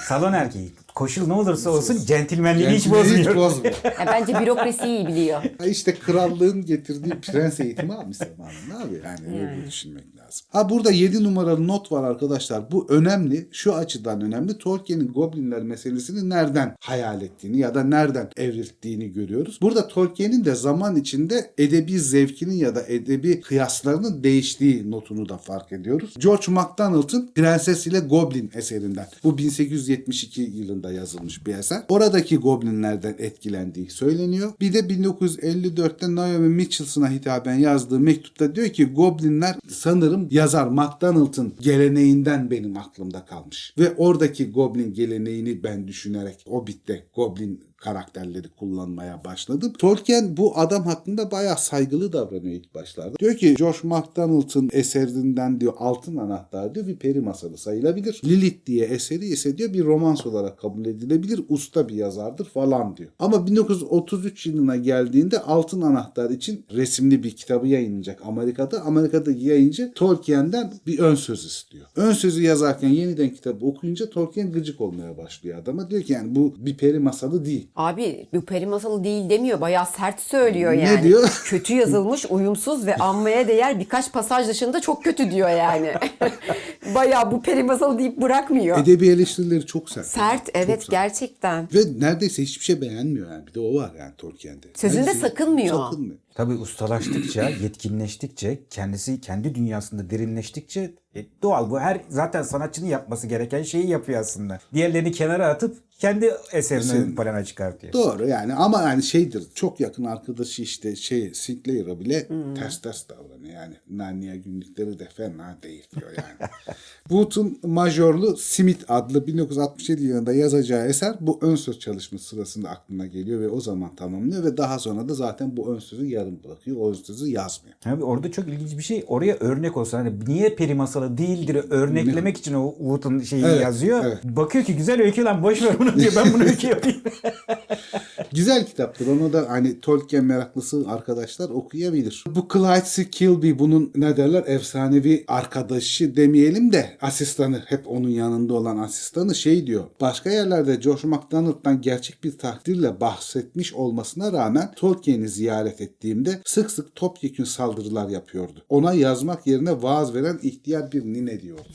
Salon 0.08 0.34
erkeği. 0.34 0.76
Koşul 0.96 1.28
ne 1.28 1.34
olursa 1.34 1.70
olsun 1.70 1.98
centilmenliğini 2.06 2.74
hiç 2.74 2.90
bozmuyor. 2.90 3.30
Hiç 3.30 3.36
bozmuyor. 3.36 3.76
Ya 3.84 4.06
bence 4.08 4.40
bürokrasiyi 4.40 4.98
iyi 4.98 5.08
biliyor. 5.08 5.44
İşte 5.66 5.96
krallığın 5.96 6.66
getirdiği 6.66 7.20
prens 7.22 7.60
eğitimi 7.60 7.94
almış 7.94 8.18
zamanında 8.18 8.88
abi. 8.88 9.02
Yani 9.06 9.40
öyle 9.40 9.68
düşünmek 9.68 10.18
lazım. 10.18 10.48
Ha 10.50 10.70
burada 10.70 10.92
7 10.92 11.24
numaralı 11.24 11.68
not 11.68 11.92
var 11.92 12.04
arkadaşlar. 12.04 12.72
Bu 12.72 12.88
önemli. 12.90 13.48
Şu 13.52 13.76
açıdan 13.76 14.22
önemli. 14.22 14.58
Tolkien'in 14.58 15.08
goblinler 15.08 15.64
meselesini 15.64 16.30
nereden 16.30 16.76
hayal 16.80 17.22
ettiğini 17.22 17.58
ya 17.58 17.76
da 17.76 17.84
nereden 17.84 18.30
evrildiğini 18.38 19.12
görüyoruz. 19.12 19.60
Burada 19.62 19.88
Tolkien'in 19.88 20.46
de 20.46 20.56
zaman 20.56 20.96
içinde 20.96 21.54
edebi 21.58 22.00
zevkinin 22.00 22.56
ya 22.56 22.76
da 22.76 22.84
edebi 22.88 23.42
kıyaslarının 23.42 24.24
değiştiği 24.24 24.92
notunu 24.92 25.30
da 25.30 25.38
fark 25.38 25.72
ediyoruz. 25.72 26.14
George 26.20 26.52
MacDonald'ın 26.52 27.32
Prenses 27.36 27.88
ile 27.88 28.00
Goblin 28.00 28.52
eserinden. 28.56 29.08
Bu 29.24 29.38
1872 29.38 30.42
yılında 30.42 30.85
yazılmış 30.92 31.46
bir 31.48 31.56
eser. 31.56 31.84
Oradaki 31.90 32.38
goblinlerden 32.38 33.16
etkilendiği 33.18 33.90
söyleniyor. 33.90 34.54
Bir 34.62 34.74
de 34.74 34.80
1954'te 34.80 36.16
Naomi 36.16 36.50
Mitchellson'a 36.50 37.12
hitaben 37.12 37.56
yazdığı 37.56 38.00
mektupta 38.00 38.56
diyor 38.56 38.70
ki 38.70 38.86
goblinler 38.86 39.56
sanırım 39.70 40.28
yazar 40.32 40.68
MacDonald'ın 40.68 41.54
geleneğinden 41.62 42.52
benim 42.52 42.78
aklımda 42.78 43.26
kalmış. 43.26 43.74
Ve 43.80 43.94
oradaki 43.98 44.52
goblin 44.52 44.94
geleneğini 44.94 45.64
ben 45.64 45.88
düşünerek 45.88 46.46
Hobbit'te 46.48 47.06
goblin 47.16 47.64
karakterleri 47.78 48.50
kullanmaya 48.50 49.24
başladım. 49.26 49.74
Tolkien 49.80 50.38
bu 50.38 50.58
adam 50.58 50.84
hakkında 50.84 51.32
bayağı 51.32 51.58
saygılı 51.58 52.14
davranıyor 52.14 52.56
ilk 52.56 52.76
başlarda. 52.76 53.18
Diyor 53.20 53.36
ki 53.36 53.56
George 53.56 53.78
MacDonald'ın 53.84 54.70
eserinden 54.74 55.62
diyor 55.62 55.74
Altın 55.78 56.18
Anahtar 56.18 56.76
diyor 56.76 56.88
bir 56.88 56.96
peri 56.96 57.22
masalı 57.22 57.58
sayılabilir. 57.58 58.22
Lilith 58.26 58.66
diye 58.66 58.86
eseri 58.86 59.26
ise 59.26 59.58
diyor 59.58 59.74
bir 59.74 59.86
romans 59.86 60.26
olarak 60.26 60.60
kabul 60.60 60.86
edilebilir. 60.86 61.42
Usta 61.50 61.90
bir 61.90 61.96
yazardır 61.96 62.46
falan 62.46 62.98
diyor. 62.98 63.10
Ama 63.20 63.48
1933 63.48 64.46
yılına 64.46 64.76
geldiğinde 64.76 65.40
Altın 65.40 65.82
Anahtar 65.82 66.30
için 66.30 66.66
resimli 66.72 67.24
bir 67.24 67.32
kitabı 67.32 67.68
yayınlanacak 67.68 68.22
Amerika'da. 68.26 68.82
Amerika'daki 68.82 69.46
yayıncı 69.46 69.92
Tolkien'den 69.96 70.74
bir 70.88 71.00
ön 71.00 71.16
söz 71.16 71.46
istiyor. 71.46 71.86
Ön 71.96 72.12
sözü 72.12 72.44
yazarken 72.44 72.90
yeniden 72.90 73.30
kitabı 73.30 73.66
okuyunca 73.66 74.10
Tolkien 74.10 74.52
gıcık 74.52 74.82
olmaya 74.82 75.18
başlıyor 75.18 75.58
adama. 75.58 75.90
Diyor 75.90 76.02
ki 76.02 76.14
yani 76.14 76.36
bu 76.36 76.54
bir 76.58 76.78
peri 76.78 77.00
masalı 77.00 77.46
değil. 77.46 77.65
Abi 77.76 78.28
bu 78.34 78.42
peri 78.46 78.66
masalı 78.66 79.04
değil 79.04 79.30
demiyor. 79.30 79.62
Bayağı 79.62 79.86
sert 79.86 80.20
söylüyor 80.22 80.72
Ne 80.74 80.82
yani. 80.82 81.04
diyor? 81.04 81.42
Kötü 81.46 81.74
yazılmış, 81.74 82.26
uyumsuz 82.30 82.86
ve 82.86 82.96
anmaya 82.96 83.48
değer 83.48 83.80
birkaç 83.80 84.12
pasaj 84.12 84.48
dışında 84.48 84.82
çok 84.82 85.04
kötü 85.04 85.32
diyor 85.32 85.50
yani. 85.50 85.94
Bayağı 86.96 87.32
bu 87.32 87.42
peri 87.42 87.64
masalı 87.64 88.00
deyip 88.00 88.22
bırakmıyor. 88.22 88.78
Edebi 88.78 89.08
eleştirileri 89.10 89.66
çok 89.66 89.90
sert. 89.90 90.06
Sert 90.06 90.46
Çok 90.46 90.56
evet 90.56 90.80
sert. 90.82 90.92
gerçekten. 90.92 91.68
Ve 91.74 91.80
neredeyse 92.00 92.44
hiçbir 92.44 92.66
şey 92.66 92.82
beğenmiyor 92.82 93.32
yani. 93.32 93.48
Bir 93.48 93.54
de 93.54 93.60
o 93.60 93.76
var 93.76 93.92
yani 94.00 94.14
Tolkien'de. 94.18 94.68
Sözünde 94.76 95.02
Neredeyse 95.02 95.20
sakınmıyor. 95.28 95.76
Sakınmıyor. 95.78 96.18
Tabii 96.36 96.54
ustalaştıkça, 96.54 97.50
yetkinleştikçe, 97.64 98.60
kendisi 98.70 99.22
kendi 99.22 99.56
dünyasında 99.56 100.10
derinleştikçe 100.10 100.94
e, 101.16 101.26
doğal 101.42 101.70
bu. 101.70 101.80
Her 101.80 102.02
zaten 102.10 102.42
sanatçının 102.42 102.88
yapması 102.88 103.28
gereken 103.28 103.64
şeyi 103.64 103.88
yapıyor 103.90 104.20
aslında. 104.20 104.60
Diğerlerini 104.74 105.12
kenara 105.12 105.48
atıp 105.48 105.78
kendi 106.00 106.32
eserini 106.54 106.92
ön 106.92 107.16
plana 107.16 107.46
çıkartıyor. 107.46 107.94
Doğru 107.94 108.28
yani 108.28 108.54
ama 108.54 108.82
yani 108.82 109.04
şeydir 109.04 109.44
çok 109.54 109.80
yakın 109.80 110.04
arkadaşı 110.04 110.62
işte 110.62 110.96
şey 110.96 111.34
Sinclair'a 111.34 112.00
bile 112.00 112.30
Hmm. 112.30 112.54
ters 112.56 112.82
ters 112.82 113.10
davranıyor 113.10 113.54
yani. 113.54 113.76
Narnia 113.90 114.36
günlükleri 114.36 115.00
de 115.00 115.10
fena 115.18 115.58
değil 115.64 115.88
diyor 115.96 116.12
yani. 116.18 116.50
Wood'un 117.10 117.60
majorlu 117.64 118.38
Smith 118.38 118.84
adlı 118.88 119.28
1967 119.28 120.04
yılında 120.04 120.34
yazacağı 120.34 120.88
eser 120.88 121.16
bu 121.20 121.40
ön 121.42 121.56
söz 121.56 121.80
çalışması 121.80 122.26
sırasında 122.26 122.70
aklına 122.70 123.06
geliyor 123.06 123.42
ve 123.42 123.50
o 123.50 123.62
zaman 123.62 123.96
tamamlıyor 123.96 124.44
ve 124.44 124.58
daha 124.58 124.80
sonra 124.80 125.10
da 125.10 125.14
zaten 125.14 125.58
bu 125.58 125.76
ön 125.76 125.80
sözü 125.80 126.06
yarım 126.06 126.40
bırakıyor. 126.44 126.78
O 126.80 126.90
ön 126.90 126.94
sözü 126.94 127.28
yazmıyor. 127.28 127.76
Abi 127.86 128.04
orada 128.04 128.32
çok 128.32 128.48
ilginç 128.48 128.78
bir 128.78 128.84
şey. 128.84 129.04
Oraya 129.08 129.36
örnek 129.40 129.78
olsa 129.78 129.98
hani 129.98 130.14
niye 130.28 130.56
peri 130.56 130.74
masalı 130.76 131.18
değildir 131.18 131.66
örneklemek 131.70 132.38
için 132.38 132.54
o 132.54 132.76
Wood'un 132.78 133.20
şeyini 133.20 133.48
Evet, 133.48 133.62
yazıyor. 133.62 134.06
evet. 134.06 134.18
Bakıyor 134.24 134.66
ki 134.66 134.76
güzel 134.76 135.02
öykü 135.02 135.24
lan 135.24 135.44
boş 135.44 135.62
ver 135.64 135.80
bunu 135.80 135.96
diyor. 135.96 136.14
Ben 136.16 136.34
bunu 136.34 136.44
öykü 136.44 136.68
yapayım. 136.68 137.02
Güzel 138.36 138.66
kitaptır. 138.66 139.08
Onu 139.08 139.34
da 139.34 139.46
hani 139.50 139.80
Tolkien 139.82 140.26
meraklısı 140.26 140.86
arkadaşlar 140.88 141.50
okuyabilir. 141.50 142.24
Bu 142.28 142.48
Clyde 142.54 143.10
Kilby 143.10 143.52
bunun 143.60 143.92
ne 143.96 144.18
derler 144.18 144.44
efsanevi 144.48 145.24
arkadaşı 145.28 146.16
demeyelim 146.16 146.72
de 146.74 146.98
asistanı 147.02 147.64
hep 147.66 147.88
onun 147.88 148.10
yanında 148.10 148.54
olan 148.54 148.78
asistanı 148.78 149.36
şey 149.36 149.68
diyor. 149.68 149.84
Başka 150.02 150.30
yerlerde 150.30 150.76
George 150.76 151.08
MacDonald'dan 151.08 151.82
gerçek 151.82 152.24
bir 152.24 152.38
takdirle 152.38 153.02
bahsetmiş 153.02 153.74
olmasına 153.74 154.34
rağmen 154.34 154.72
Tolkien'i 154.76 155.30
ziyaret 155.30 155.82
ettiğimde 155.82 156.42
sık 156.46 156.72
sık 156.72 156.96
topyekün 156.96 157.44
saldırılar 157.44 158.10
yapıyordu. 158.10 158.66
Ona 158.70 158.94
yazmak 158.94 159.48
yerine 159.48 159.82
vaaz 159.82 160.14
veren 160.14 160.40
ihtiyar 160.44 160.92
bir 160.92 161.04
nine 161.04 161.42
diyordu. 161.42 161.68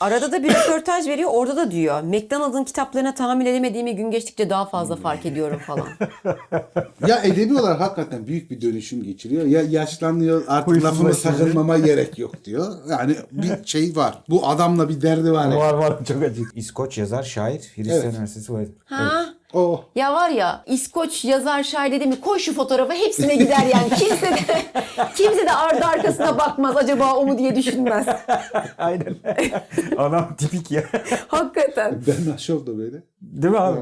Arada 0.00 0.32
da 0.32 0.42
bir 0.42 0.48
röportaj 0.54 1.06
veriyor. 1.06 1.30
Orada 1.32 1.56
da 1.56 1.70
diyor. 1.70 2.02
McDonald'ın 2.02 2.64
kitaplarına 2.64 3.14
tahammül 3.14 3.46
edemediğimi 3.46 3.96
gün 3.96 4.10
geçtikçe 4.10 4.50
daha 4.50 4.66
fazla 4.66 4.96
fark 4.96 5.26
ediyorum 5.26 5.58
falan. 5.66 5.88
Ya 7.06 7.22
edebi 7.22 7.54
olarak 7.60 7.80
hakikaten 7.80 8.26
büyük 8.26 8.50
bir 8.50 8.60
dönüşüm 8.60 9.02
geçiriyor. 9.02 9.44
Ya 9.46 9.62
yaşlanıyor 9.62 10.44
artık 10.48 10.84
lafımı 10.84 11.14
sakınmama 11.14 11.78
gerek 11.78 12.18
yok 12.18 12.44
diyor. 12.44 12.74
Yani 12.90 13.16
bir 13.32 13.50
şey 13.64 13.96
var. 13.96 14.22
Bu 14.28 14.48
adamla 14.48 14.88
bir 14.88 15.02
derdi 15.02 15.32
var. 15.32 15.54
var 15.56 15.74
var 15.74 16.04
çok 16.04 16.22
acı. 16.22 16.42
İskoç 16.54 16.98
yazar, 16.98 17.22
şair, 17.22 17.60
Hristiyan 17.74 18.00
Evet. 18.02 18.12
Üniversitesi 18.14 18.52
var. 18.52 18.64
ha? 18.84 19.24
O 19.56 19.84
Ya 19.94 20.14
var 20.14 20.30
ya 20.30 20.64
İskoç 20.66 21.24
yazar 21.24 21.62
şair 21.62 21.92
dedi 21.92 22.06
mi 22.06 22.20
koy 22.20 22.38
şu 22.38 22.54
fotoğrafı 22.54 22.92
hepsine 22.92 23.36
gider 23.36 23.66
yani. 23.74 23.88
Kimse 23.98 24.26
de, 24.26 24.62
kimse 25.16 25.46
de 25.46 25.52
ardı 25.52 25.84
arkasına 25.84 26.38
bakmaz 26.38 26.76
acaba 26.76 27.14
o 27.14 27.26
mu 27.26 27.38
diye 27.38 27.56
düşünmez. 27.56 28.06
Aynen. 28.78 29.16
Adam 29.96 30.36
tipik 30.36 30.70
ya. 30.70 30.84
Hakikaten. 31.28 32.02
ben 32.06 32.32
aşık 32.32 32.66
da 32.66 32.78
böyle. 32.78 33.02
Değil 33.20 33.52
mi 33.52 33.58
abi? 33.58 33.80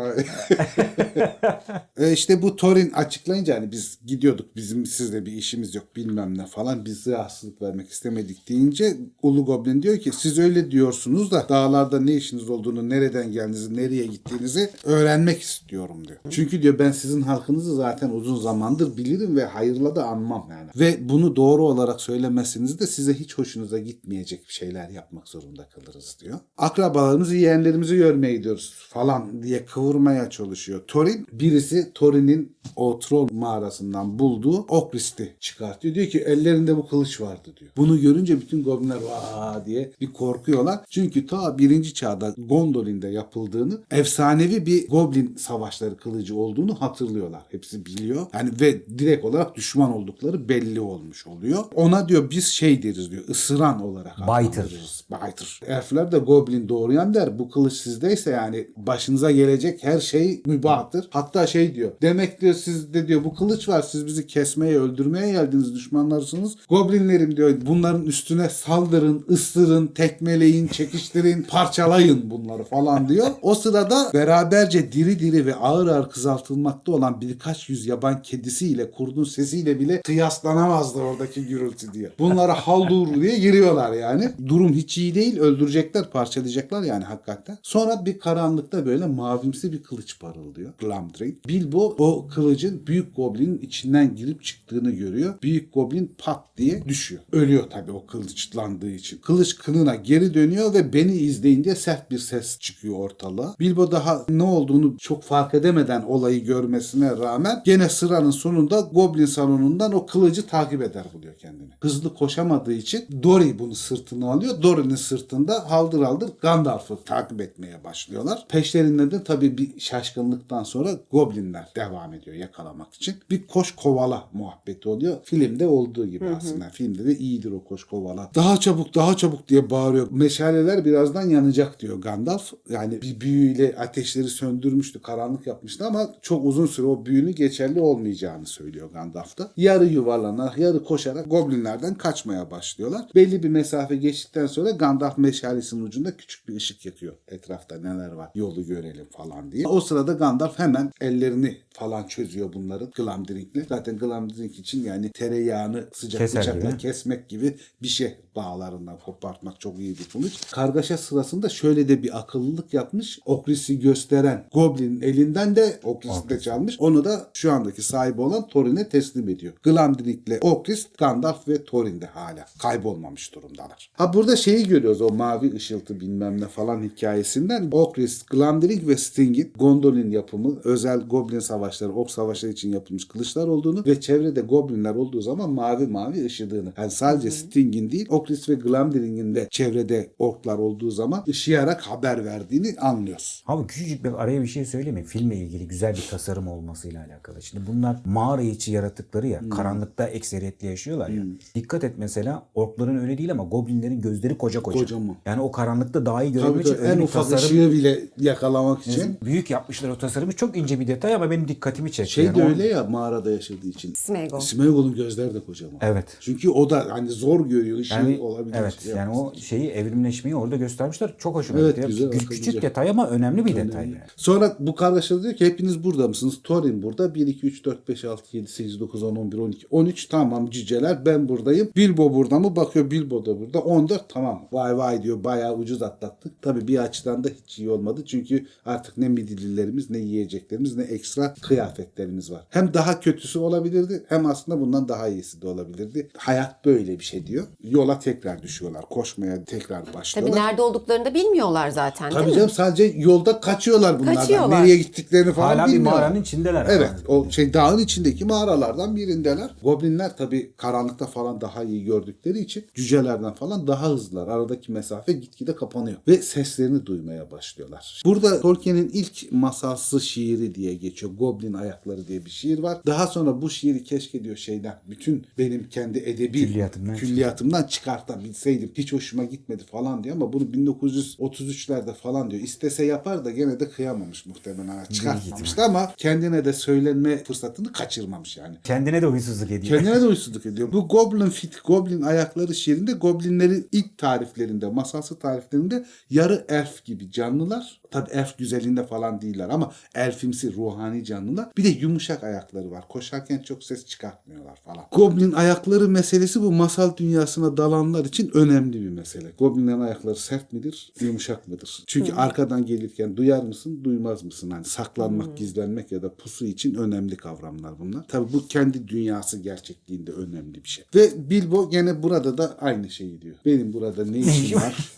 e 1.96 2.12
işte 2.12 2.42
bu 2.42 2.56
Thorin 2.56 2.92
açıklayınca 2.92 3.54
hani 3.54 3.72
biz 3.72 3.98
gidiyorduk 4.06 4.56
bizim 4.56 4.86
sizle 4.86 5.26
bir 5.26 5.32
işimiz 5.32 5.74
yok 5.74 5.96
bilmem 5.96 6.38
ne 6.38 6.46
falan 6.46 6.84
biz 6.84 7.06
rahatsızlık 7.06 7.62
vermek 7.62 7.90
istemedik 7.90 8.48
deyince 8.48 8.96
Ulu 9.22 9.44
Goblin 9.44 9.82
diyor 9.82 9.98
ki 9.98 10.10
siz 10.12 10.38
öyle 10.38 10.70
diyorsunuz 10.70 11.30
da 11.30 11.46
dağlarda 11.48 12.00
ne 12.00 12.12
işiniz 12.12 12.50
olduğunu 12.50 12.88
nereden 12.88 13.32
geldiğinizi 13.32 13.76
nereye 13.76 14.06
gittiğinizi 14.06 14.70
öğrenmek 14.84 15.42
istiyorum 15.64 16.08
diyor. 16.08 16.18
Çünkü 16.30 16.62
diyor 16.62 16.78
ben 16.78 16.92
sizin 16.92 17.22
halkınızı 17.22 17.74
zaten 17.74 18.10
uzun 18.10 18.36
zamandır 18.36 18.96
bilirim 18.96 19.36
ve 19.36 19.44
hayırla 19.44 19.96
da 19.96 20.06
anmam 20.06 20.48
yani. 20.50 20.70
Ve 20.76 21.08
bunu 21.08 21.36
doğru 21.36 21.64
olarak 21.64 22.00
söylemezseniz 22.00 22.80
de 22.80 22.86
size 22.86 23.14
hiç 23.14 23.38
hoşunuza 23.38 23.78
gitmeyecek 23.78 24.50
şeyler 24.50 24.88
yapmak 24.88 25.28
zorunda 25.28 25.68
kalırız 25.68 26.16
diyor. 26.20 26.38
Akrabalarımızı 26.56 27.36
yeğenlerimizi 27.36 27.96
görmeye 27.96 28.36
gidiyoruz 28.36 28.74
falan 28.88 29.42
diye 29.42 29.64
kıvırmaya 29.64 30.30
çalışıyor. 30.30 30.82
Thorin 30.86 31.26
birisi 31.32 31.92
Thorin'in 31.94 32.53
o 32.76 32.98
troll 32.98 33.28
mağarasından 33.32 34.18
bulduğu 34.18 34.58
Okrist'i 34.58 35.34
çıkartıyor. 35.40 35.94
Diyor 35.94 36.06
ki 36.06 36.18
ellerinde 36.18 36.76
bu 36.76 36.88
kılıç 36.88 37.20
vardı 37.20 37.50
diyor. 37.60 37.70
Bunu 37.76 38.00
görünce 38.00 38.40
bütün 38.40 38.64
goblinler 38.64 38.96
vaa 38.96 39.66
diye 39.66 39.90
bir 40.00 40.12
korkuyorlar. 40.12 40.80
Çünkü 40.90 41.26
ta 41.26 41.58
birinci 41.58 41.94
çağda 41.94 42.34
Gondolin'de 42.38 43.08
yapıldığını 43.08 43.78
efsanevi 43.90 44.66
bir 44.66 44.88
goblin 44.88 45.36
savaşları 45.36 45.96
kılıcı 45.96 46.36
olduğunu 46.36 46.80
hatırlıyorlar. 46.80 47.42
Hepsi 47.50 47.86
biliyor. 47.86 48.26
Yani 48.34 48.50
ve 48.60 48.86
direkt 48.98 49.24
olarak 49.24 49.54
düşman 49.54 49.92
oldukları 49.92 50.48
belli 50.48 50.80
olmuş 50.80 51.26
oluyor. 51.26 51.64
Ona 51.74 52.08
diyor 52.08 52.30
biz 52.30 52.46
şey 52.46 52.82
deriz 52.82 53.10
diyor 53.10 53.22
ısıran 53.28 53.82
olarak 53.82 54.16
Biter. 54.18 54.64
Biter. 55.10 55.60
Elfler 55.66 56.12
de 56.12 56.18
goblin 56.18 56.68
doğrayan 56.68 57.14
der. 57.14 57.38
Bu 57.38 57.50
kılıç 57.50 57.72
sizdeyse 57.72 58.30
yani 58.30 58.68
başınıza 58.76 59.30
gelecek 59.30 59.84
her 59.84 60.00
şey 60.00 60.42
mübahtır. 60.46 61.08
Hatta 61.10 61.46
şey 61.46 61.74
diyor. 61.74 61.92
Demek 62.02 62.40
diyor 62.40 62.53
sizde 62.54 63.08
diyor 63.08 63.24
bu 63.24 63.34
kılıç 63.34 63.68
var. 63.68 63.82
Siz 63.82 64.06
bizi 64.06 64.26
kesmeye, 64.26 64.78
öldürmeye 64.78 65.32
geldiniz 65.32 65.74
düşmanlarsınız. 65.74 66.56
Goblinlerim 66.68 67.36
diyor 67.36 67.54
bunların 67.66 68.02
üstüne 68.02 68.48
saldırın, 68.48 69.24
ısırın, 69.30 69.86
tekmeleyin, 69.86 70.66
çekiştirin, 70.68 71.42
parçalayın 71.48 72.30
bunları 72.30 72.64
falan 72.64 73.08
diyor. 73.08 73.26
O 73.42 73.54
sırada 73.54 74.10
beraberce 74.14 74.92
diri 74.92 75.18
diri 75.18 75.46
ve 75.46 75.54
ağır 75.54 75.86
ağır 75.86 76.10
kızartılmakta 76.10 76.92
olan 76.92 77.20
birkaç 77.20 77.68
yüz 77.68 77.86
yaban 77.86 78.22
kedisiyle 78.22 78.90
kurdun 78.90 79.24
sesiyle 79.24 79.80
bile 79.80 80.02
kıyaslanamazdı 80.02 80.98
oradaki 80.98 81.46
gürültü 81.46 81.92
diyor. 81.92 82.10
Bunlara 82.18 82.54
haldur 82.54 83.14
diye 83.14 83.38
giriyorlar 83.38 83.92
yani. 83.92 84.30
Durum 84.46 84.72
hiç 84.72 84.98
iyi 84.98 85.14
değil. 85.14 85.38
Öldürecekler, 85.38 86.10
parçalayacaklar 86.10 86.82
yani 86.82 87.04
hakikaten. 87.04 87.58
Sonra 87.62 88.06
bir 88.06 88.18
karanlıkta 88.18 88.86
böyle 88.86 89.06
mavimsi 89.06 89.72
bir 89.72 89.82
kılıç 89.82 90.20
parıldıyor. 90.20 90.72
Glamdring. 90.78 91.34
Bilbo 91.48 91.96
o 91.98 92.28
kılıcın 92.44 92.86
büyük 92.86 93.16
goblinin 93.16 93.58
içinden 93.58 94.16
girip 94.16 94.42
çıktığını 94.44 94.90
görüyor. 94.90 95.34
Büyük 95.42 95.74
goblin 95.74 96.14
pat 96.18 96.44
diye 96.56 96.84
düşüyor. 96.88 97.22
Ölüyor 97.32 97.64
tabii 97.70 97.92
o 97.92 98.06
kılıçlandığı 98.06 98.90
için. 98.90 99.18
Kılıç 99.18 99.58
kınına 99.58 99.94
geri 99.94 100.34
dönüyor 100.34 100.74
ve 100.74 100.92
beni 100.92 101.12
izleyin 101.12 101.64
diye 101.64 101.74
sert 101.74 102.10
bir 102.10 102.18
ses 102.18 102.58
çıkıyor 102.58 102.98
ortalığa. 102.98 103.54
Bilbo 103.60 103.90
daha 103.90 104.24
ne 104.28 104.42
olduğunu 104.42 104.96
çok 104.98 105.22
fark 105.22 105.54
edemeden 105.54 106.02
olayı 106.02 106.44
görmesine 106.44 107.10
rağmen 107.10 107.62
gene 107.64 107.88
sıranın 107.88 108.30
sonunda 108.30 108.80
goblin 108.80 109.26
salonundan 109.26 109.92
o 109.92 110.06
kılıcı 110.06 110.46
takip 110.46 110.82
eder 110.82 111.04
buluyor 111.14 111.38
kendini. 111.38 111.70
Hızlı 111.80 112.14
koşamadığı 112.14 112.72
için 112.72 113.04
Dory 113.22 113.58
bunu 113.58 113.74
sırtına 113.74 114.32
alıyor. 114.32 114.62
Dory'nin 114.62 114.94
sırtında 114.94 115.70
haldır 115.70 116.02
haldır 116.02 116.30
Gandalf'ı 116.40 116.96
takip 117.04 117.40
etmeye 117.40 117.84
başlıyorlar. 117.84 118.44
Peşlerinde 118.48 119.10
de 119.10 119.24
tabii 119.24 119.58
bir 119.58 119.80
şaşkınlıktan 119.80 120.62
sonra 120.64 120.90
goblinler 121.10 121.68
devam 121.76 122.14
ediyor 122.14 122.33
yakalamak 122.34 122.94
için. 122.94 123.14
Bir 123.30 123.46
koş 123.46 123.72
kovala 123.72 124.28
muhabbeti 124.32 124.88
oluyor. 124.88 125.16
Filmde 125.24 125.66
olduğu 125.66 126.06
gibi 126.06 126.28
aslında. 126.28 126.70
Filmde 126.70 127.04
de 127.04 127.18
iyidir 127.18 127.52
o 127.52 127.64
koş 127.64 127.84
kovala. 127.84 128.30
Daha 128.34 128.56
çabuk 128.60 128.94
daha 128.94 129.16
çabuk 129.16 129.48
diye 129.48 129.70
bağırıyor. 129.70 130.08
Meşaleler 130.10 130.84
birazdan 130.84 131.28
yanacak 131.28 131.80
diyor 131.80 131.98
Gandalf. 131.98 132.52
Yani 132.70 133.02
bir 133.02 133.20
büyüyle 133.20 133.76
ateşleri 133.78 134.28
söndürmüştü. 134.28 135.02
Karanlık 135.02 135.46
yapmıştı 135.46 135.86
ama 135.86 136.14
çok 136.22 136.44
uzun 136.44 136.66
süre 136.66 136.86
o 136.86 137.06
büyünün 137.06 137.34
geçerli 137.34 137.80
olmayacağını 137.80 138.46
söylüyor 138.46 138.90
Gandalf 138.92 139.38
da. 139.38 139.50
Yarı 139.56 139.86
yuvarlanarak 139.86 140.58
yarı 140.58 140.84
koşarak 140.84 141.30
goblinlerden 141.30 141.94
kaçmaya 141.94 142.50
başlıyorlar. 142.50 143.02
Belli 143.14 143.42
bir 143.42 143.48
mesafe 143.48 143.96
geçtikten 143.96 144.46
sonra 144.46 144.70
Gandalf 144.70 145.18
meşalesinin 145.18 145.84
ucunda 145.84 146.16
küçük 146.16 146.48
bir 146.48 146.56
ışık 146.56 146.86
yakıyor. 146.86 147.14
Etrafta 147.28 147.76
neler 147.76 148.12
var 148.12 148.30
yolu 148.34 148.66
görelim 148.66 149.06
falan 149.10 149.52
diye. 149.52 149.66
O 149.66 149.80
sırada 149.80 150.12
Gandalf 150.12 150.58
hemen 150.58 150.90
ellerini 151.00 151.58
falan 151.74 152.06
çözüyor 152.06 152.52
bunların 152.52 152.90
Glamdring'le. 152.90 153.66
Zaten 153.68 153.98
Glamdring 153.98 154.58
için 154.58 154.84
yani 154.84 155.10
tereyağını 155.10 155.88
sıcak 155.92 156.18
Keser 156.18 156.40
bıçakla 156.40 156.70
gibi. 156.70 156.78
kesmek 156.78 157.28
gibi 157.28 157.56
bir 157.82 157.88
şey 157.88 158.16
bağlarından 158.36 158.98
kopartmak 159.04 159.60
çok 159.60 159.78
iyi 159.78 159.98
bir 159.98 160.04
kılıç. 160.04 160.50
Kargaşa 160.50 160.98
sırasında 160.98 161.48
şöyle 161.48 161.88
de 161.88 162.02
bir 162.02 162.18
akıllılık 162.18 162.74
yapmış. 162.74 163.18
Okris'i 163.24 163.80
gösteren 163.80 164.46
Goblin'in 164.52 165.00
elinden 165.00 165.56
de 165.56 165.80
Okris'i 165.84 166.28
de 166.28 166.40
çalmış. 166.40 166.80
Onu 166.80 167.04
da 167.04 167.26
şu 167.34 167.52
andaki 167.52 167.82
sahibi 167.82 168.20
olan 168.20 168.48
Thorin'e 168.48 168.88
teslim 168.88 169.28
ediyor. 169.28 169.52
Glamdring'le 169.62 170.38
Okris, 170.40 170.86
Gandalf 170.98 171.48
ve 171.48 171.64
Thorin'de 171.64 172.06
hala 172.06 172.46
kaybolmamış 172.58 173.34
durumdalar. 173.34 173.90
Ha 173.92 174.14
burada 174.14 174.36
şeyi 174.36 174.68
görüyoruz 174.68 175.00
o 175.00 175.08
mavi 175.08 175.54
ışıltı 175.54 176.00
bilmem 176.00 176.40
ne 176.40 176.48
falan 176.48 176.82
hikayesinden. 176.82 177.68
Okris, 177.72 178.22
Glamdring 178.22 178.88
ve 178.88 178.96
Sting'in 178.96 179.52
Gondolin 179.58 180.10
yapımı 180.10 180.60
özel 180.64 181.00
Goblin 181.00 181.38
savaşları, 181.38 181.92
ok 181.92 182.10
savaşları 182.10 182.52
için 182.52 182.72
yapılmış 182.72 183.08
kılıçlar 183.08 183.48
olduğunu 183.48 183.84
ve 183.86 184.00
çevrede 184.00 184.40
Goblinler 184.40 184.94
olduğu 184.94 185.20
zaman 185.20 185.50
mavi 185.50 185.86
mavi 185.86 186.24
ışıdığını. 186.24 186.72
Yani 186.78 186.90
sadece 186.90 187.30
Sting'in 187.30 187.90
değil 187.90 188.06
o 188.10 188.23
Fokris 188.24 188.48
ve 188.48 188.54
Glamdring'in 188.54 189.34
de 189.34 189.48
çevrede 189.50 190.10
orklar 190.18 190.58
olduğu 190.58 190.90
zaman 190.90 191.24
ışıyarak 191.28 191.82
haber 191.82 192.24
verdiğini 192.24 192.76
anlıyoruz. 192.80 193.44
Abi 193.46 193.66
küçücük 193.66 194.04
bir 194.04 194.12
araya 194.12 194.42
bir 194.42 194.46
şey 194.46 194.64
söyleyeyim 194.64 194.94
mi? 194.94 195.04
Filmle 195.04 195.36
ilgili 195.36 195.68
güzel 195.68 195.94
bir 195.94 196.06
tasarım 196.10 196.48
olmasıyla 196.48 197.04
alakalı. 197.04 197.42
Şimdi 197.42 197.66
bunlar 197.66 197.96
mağara 198.04 198.42
içi 198.42 198.72
yaratıkları 198.72 199.26
ya. 199.26 199.40
Karanlıkta 199.50 200.06
ekseriyetle 200.06 200.68
yaşıyorlar 200.68 201.08
ya. 201.08 201.22
Dikkat 201.54 201.84
et 201.84 201.94
mesela 201.98 202.42
orkların 202.54 202.98
öyle 202.98 203.18
değil 203.18 203.30
ama 203.30 203.44
goblinlerin 203.44 204.00
gözleri 204.00 204.38
koca 204.38 204.62
koca. 204.62 204.80
Kocaman. 204.80 205.16
Yani 205.26 205.40
o 205.40 205.52
karanlıkta 205.52 206.06
daha 206.06 206.24
iyi 206.24 206.32
görebilmek 206.32 206.66
için 206.66 206.84
en 206.84 206.98
ufak 206.98 207.22
tasarım. 207.22 207.44
ışığı 207.44 207.72
bile 207.72 208.00
yakalamak 208.20 208.86
için. 208.86 209.18
Büyük 209.24 209.50
yapmışlar 209.50 209.88
o 209.88 209.98
tasarımı. 209.98 210.32
Çok 210.32 210.56
ince 210.56 210.80
bir 210.80 210.86
detay 210.86 211.14
ama 211.14 211.30
benim 211.30 211.48
dikkatimi 211.48 211.92
çekti. 211.92 212.12
Şey 212.12 212.24
Yani 212.24 212.36
de 212.36 212.44
öyle 212.44 212.66
ya 212.66 212.84
mağarada 212.84 213.30
yaşadığı 213.30 213.68
için. 213.68 213.94
Smeagol. 213.94 214.40
Smeagol'un 214.40 214.94
gözleri 214.94 215.34
de 215.34 215.40
kocaman. 215.40 215.74
Evet. 215.80 216.16
Çünkü 216.20 216.50
o 216.50 216.70
da 216.70 216.86
hani 216.90 217.08
zor 217.10 217.46
görüyor. 217.48 217.78
ışığı 217.78 217.94
Yani 217.94 218.13
olabilir. 218.18 218.56
evet 218.58 218.80
şey 218.80 218.92
yani 218.92 219.16
o 219.16 219.34
şeyi 219.34 219.68
evrimleşmeyi 219.68 220.36
orada 220.36 220.56
göstermişler. 220.56 221.14
Çok 221.18 221.34
hoşuma 221.34 221.60
Evet, 221.60 221.76
gitti. 221.76 221.86
güzel, 221.88 222.10
Küçük, 222.10 222.32
akıllıca. 222.32 222.62
detay 222.62 222.90
ama 222.90 223.08
önemli 223.08 223.44
bir 223.46 223.56
detay 223.56 223.84
yani. 223.84 223.98
Sonra 224.16 224.56
bu 224.58 224.74
kargaşada 224.74 225.22
diyor 225.22 225.34
ki 225.34 225.46
hepiniz 225.46 225.84
burada 225.84 226.08
mısınız? 226.08 226.40
Thorin 226.44 226.82
burada. 226.82 227.14
1, 227.14 227.26
2, 227.26 227.46
3, 227.46 227.64
4, 227.64 227.88
5, 227.88 228.04
6, 228.04 228.36
7, 228.36 228.48
8, 228.48 228.80
9, 228.80 229.02
10, 229.02 229.16
11, 229.16 229.38
12, 229.38 229.66
13 229.70 230.06
tamam 230.06 230.50
cüceler 230.50 231.06
ben 231.06 231.28
buradayım. 231.28 231.70
Bilbo 231.76 232.14
burada 232.14 232.38
mı? 232.38 232.56
Bakıyor 232.56 232.90
Bilbo 232.90 233.26
da 233.26 233.40
burada. 233.40 233.58
14 233.60 234.08
tamam. 234.08 234.48
Vay 234.52 234.76
vay 234.76 235.02
diyor. 235.02 235.24
Bayağı 235.24 235.54
ucuz 235.56 235.82
atlattık. 235.82 236.42
Tabii 236.42 236.68
bir 236.68 236.78
açıdan 236.78 237.24
da 237.24 237.28
hiç 237.28 237.58
iyi 237.58 237.70
olmadı. 237.70 238.02
Çünkü 238.06 238.46
artık 238.66 238.98
ne 238.98 239.08
midillilerimiz 239.08 239.90
ne 239.90 239.98
yiyeceklerimiz 239.98 240.76
ne 240.76 240.82
ekstra 240.82 241.34
kıyafetlerimiz 241.42 242.32
var. 242.32 242.42
Hem 242.50 242.74
daha 242.74 243.00
kötüsü 243.00 243.38
olabilirdi 243.38 244.04
hem 244.08 244.26
aslında 244.26 244.60
bundan 244.60 244.88
daha 244.88 245.08
iyisi 245.08 245.42
de 245.42 245.48
olabilirdi. 245.48 246.08
Hayat 246.16 246.64
böyle 246.64 246.98
bir 246.98 247.04
şey 247.04 247.26
diyor. 247.26 247.46
Yola 247.62 247.98
tekrar 248.04 248.42
düşüyorlar. 248.42 248.84
Koşmaya 248.90 249.44
tekrar 249.44 249.84
Tabii 249.84 249.94
başlıyorlar. 249.94 250.36
nerede 250.36 250.62
olduklarını 250.62 251.04
da 251.04 251.14
bilmiyorlar 251.14 251.70
zaten 251.70 252.10
Tabii 252.10 252.24
değil 252.24 252.34
canım 252.34 252.48
mi? 252.48 252.54
sadece 252.54 252.84
yolda 252.96 253.40
kaçıyorlar 253.40 253.98
bunlardan. 253.98 254.20
Kaçıyorlar. 254.20 254.62
Nereye 254.62 254.76
gittiklerini 254.76 255.32
falan 255.32 255.56
Hala 255.56 255.66
bir 255.68 255.72
bilmiyorlar. 255.72 256.00
mağaranın 256.00 256.22
içindeler. 256.22 256.66
Evet 256.70 256.90
o 257.08 257.30
şey 257.30 257.54
dağın 257.54 257.78
içindeki 257.78 258.24
mağaralardan 258.24 258.96
birindeler. 258.96 259.50
Goblinler 259.62 260.16
tabii 260.16 260.52
karanlıkta 260.56 261.06
falan 261.06 261.40
daha 261.40 261.62
iyi 261.64 261.84
gördükleri 261.84 262.38
için 262.38 262.64
cücelerden 262.74 263.32
falan 263.34 263.66
daha 263.66 263.88
hızlılar. 263.90 264.28
Aradaki 264.28 264.72
mesafe 264.72 265.12
gitgide 265.12 265.54
kapanıyor. 265.56 265.96
Ve 266.08 266.22
seslerini 266.22 266.86
duymaya 266.86 267.30
başlıyorlar. 267.30 268.02
Burada 268.04 268.40
Tolkien'in 268.40 268.90
ilk 268.92 269.32
masalsı 269.32 270.00
şiiri 270.00 270.54
diye 270.54 270.74
geçiyor. 270.74 271.12
Goblin 271.18 271.52
Ayakları 271.52 272.08
diye 272.08 272.24
bir 272.24 272.30
şiir 272.30 272.58
var. 272.58 272.78
Daha 272.86 273.06
sonra 273.06 273.42
bu 273.42 273.50
şiiri 273.50 273.84
keşke 273.84 274.24
diyor 274.24 274.36
şeyden 274.36 274.78
bütün 274.90 275.26
benim 275.38 275.68
kendi 275.68 275.98
edebi 275.98 276.32
Külliyatımdan 276.46 276.96
külliyatımdan 276.96 277.66
çıkartabilseydim. 277.94 278.72
Hiç 278.74 278.92
hoşuma 278.92 279.24
gitmedi 279.24 279.64
falan 279.64 280.04
diyor 280.04 280.16
ama 280.16 280.32
bunu 280.32 280.44
1933'lerde 280.44 281.94
falan 281.94 282.30
diyor. 282.30 282.42
İstese 282.42 282.84
yapar 282.84 283.24
da 283.24 283.30
gene 283.30 283.60
de 283.60 283.70
kıyamamış 283.70 284.26
muhtemelen. 284.26 284.84
Çıkartmamıştı 284.84 285.62
ama 285.62 285.92
kendine 285.96 286.44
de 286.44 286.52
söylenme 286.52 287.24
fırsatını 287.24 287.72
kaçırmamış 287.72 288.36
yani. 288.36 288.56
Kendine 288.64 289.02
de 289.02 289.06
huysuzluk 289.06 289.50
ediyor. 289.50 289.78
Kendine 289.78 290.00
de 290.02 290.06
huysuzluk 290.06 290.46
ediyor. 290.46 290.72
Bu 290.72 290.88
Goblin 290.88 291.30
Fit, 291.30 291.60
Goblin 291.64 292.02
ayakları 292.02 292.54
şiirinde 292.54 292.92
Goblinlerin 292.92 293.68
ilk 293.72 293.98
tariflerinde, 293.98 294.66
masalsı 294.66 295.18
tariflerinde 295.18 295.84
yarı 296.10 296.44
elf 296.48 296.84
gibi 296.84 297.10
canlılar. 297.10 297.80
Tabi 297.90 298.10
elf 298.10 298.38
güzelliğinde 298.38 298.86
falan 298.86 299.20
değiller 299.20 299.48
ama 299.48 299.72
elfimsi, 299.94 300.54
ruhani 300.56 301.04
canlılar. 301.04 301.48
Bir 301.56 301.64
de 301.64 301.68
yumuşak 301.68 302.24
ayakları 302.24 302.70
var. 302.70 302.88
Koşarken 302.88 303.38
çok 303.38 303.64
ses 303.64 303.86
çıkartmıyorlar 303.86 304.56
falan. 304.56 304.84
Goblin 304.92 305.32
ayakları 305.32 305.88
meselesi 305.88 306.42
bu 306.42 306.52
masal 306.52 306.96
dünyasına 306.96 307.56
dalanlar 307.84 308.04
için 308.04 308.30
önemli 308.34 308.80
bir 308.80 308.88
mesele. 308.88 309.32
Goblinlerin 309.38 309.80
ayakları 309.80 310.16
sert 310.16 310.52
midir, 310.52 310.92
yumuşak 311.00 311.48
mıdır? 311.48 311.84
Çünkü 311.86 312.12
arkadan 312.12 312.66
gelirken 312.66 313.16
duyar 313.16 313.42
mısın, 313.42 313.80
duymaz 313.84 314.22
mısın? 314.22 314.50
Hani 314.50 314.64
saklanmak, 314.64 315.36
gizlenmek 315.36 315.92
ya 315.92 316.02
da 316.02 316.14
pusu 316.14 316.44
için 316.44 316.74
önemli 316.74 317.16
kavramlar 317.16 317.78
bunlar. 317.78 318.08
Tabi 318.08 318.32
bu 318.32 318.46
kendi 318.46 318.88
dünyası 318.88 319.38
gerçekliğinde 319.38 320.12
önemli 320.12 320.64
bir 320.64 320.68
şey. 320.68 320.84
Ve 320.94 321.30
Bilbo 321.30 321.70
gene 321.70 322.02
burada 322.02 322.38
da 322.38 322.56
aynı 322.60 322.90
şeyi 322.90 323.22
diyor. 323.22 323.36
Benim 323.46 323.72
burada 323.72 324.04
ne 324.04 324.18
işim 324.18 324.58
var? 324.58 324.94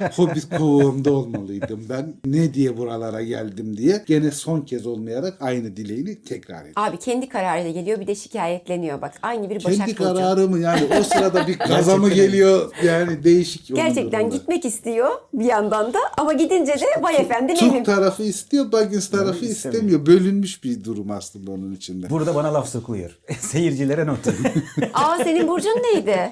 Hobbit 0.16 0.48
kovuğumda 0.58 1.12
olmalıydım 1.12 1.86
ben. 1.88 2.14
Ne 2.24 2.54
diye 2.54 2.76
buralara 2.76 3.22
geldim 3.22 3.76
diye. 3.76 4.04
Gene 4.06 4.30
son 4.30 4.60
kez 4.60 4.86
olmayarak 4.86 5.36
aynı 5.40 5.76
dileğini 5.76 6.22
tekrar 6.22 6.60
ediyor. 6.60 6.74
Abi 6.76 6.98
kendi 6.98 7.28
kararıyla 7.28 7.70
geliyor 7.70 8.00
bir 8.00 8.06
de 8.06 8.14
şikayetleniyor 8.14 9.02
bak. 9.02 9.14
Aynı 9.22 9.50
bir 9.50 9.64
Başak 9.64 9.76
Kendi 9.76 9.94
kararı 9.94 10.48
mı 10.48 10.58
yani 10.58 10.88
o 11.00 11.02
sırada 11.02 11.46
bir 11.46 11.58
gaza 11.68 11.96
mı 12.00 12.10
geliyor 12.10 12.72
yani 12.84 13.24
değişik. 13.24 13.66
Gerçekten 13.76 14.30
gitmek 14.30 14.64
istiyor 14.64 15.08
bir 15.34 15.44
yandan 15.44 15.94
da 15.94 15.98
ama 16.18 16.32
gidince 16.32 16.72
de 16.72 17.02
vay 17.02 17.16
efendim 17.16 17.56
Türk 17.56 17.72
evim. 17.72 17.84
tarafı 17.84 18.22
istiyor, 18.22 18.72
Baggins 18.72 19.10
tarafı 19.10 19.44
istemiyor. 19.44 19.82
istemiyor. 19.82 20.06
Bölünmüş 20.06 20.64
bir 20.64 20.84
durum 20.84 21.10
aslında 21.10 21.50
onun 21.50 21.72
içinde. 21.72 22.10
Burada 22.10 22.34
bana 22.34 22.54
laf 22.54 22.68
sokuluyor. 22.68 23.10
Seyircilere 23.40 24.06
not. 24.06 24.18
Aa 24.94 25.18
senin 25.24 25.48
burcun 25.48 25.82
neydi? 25.94 26.30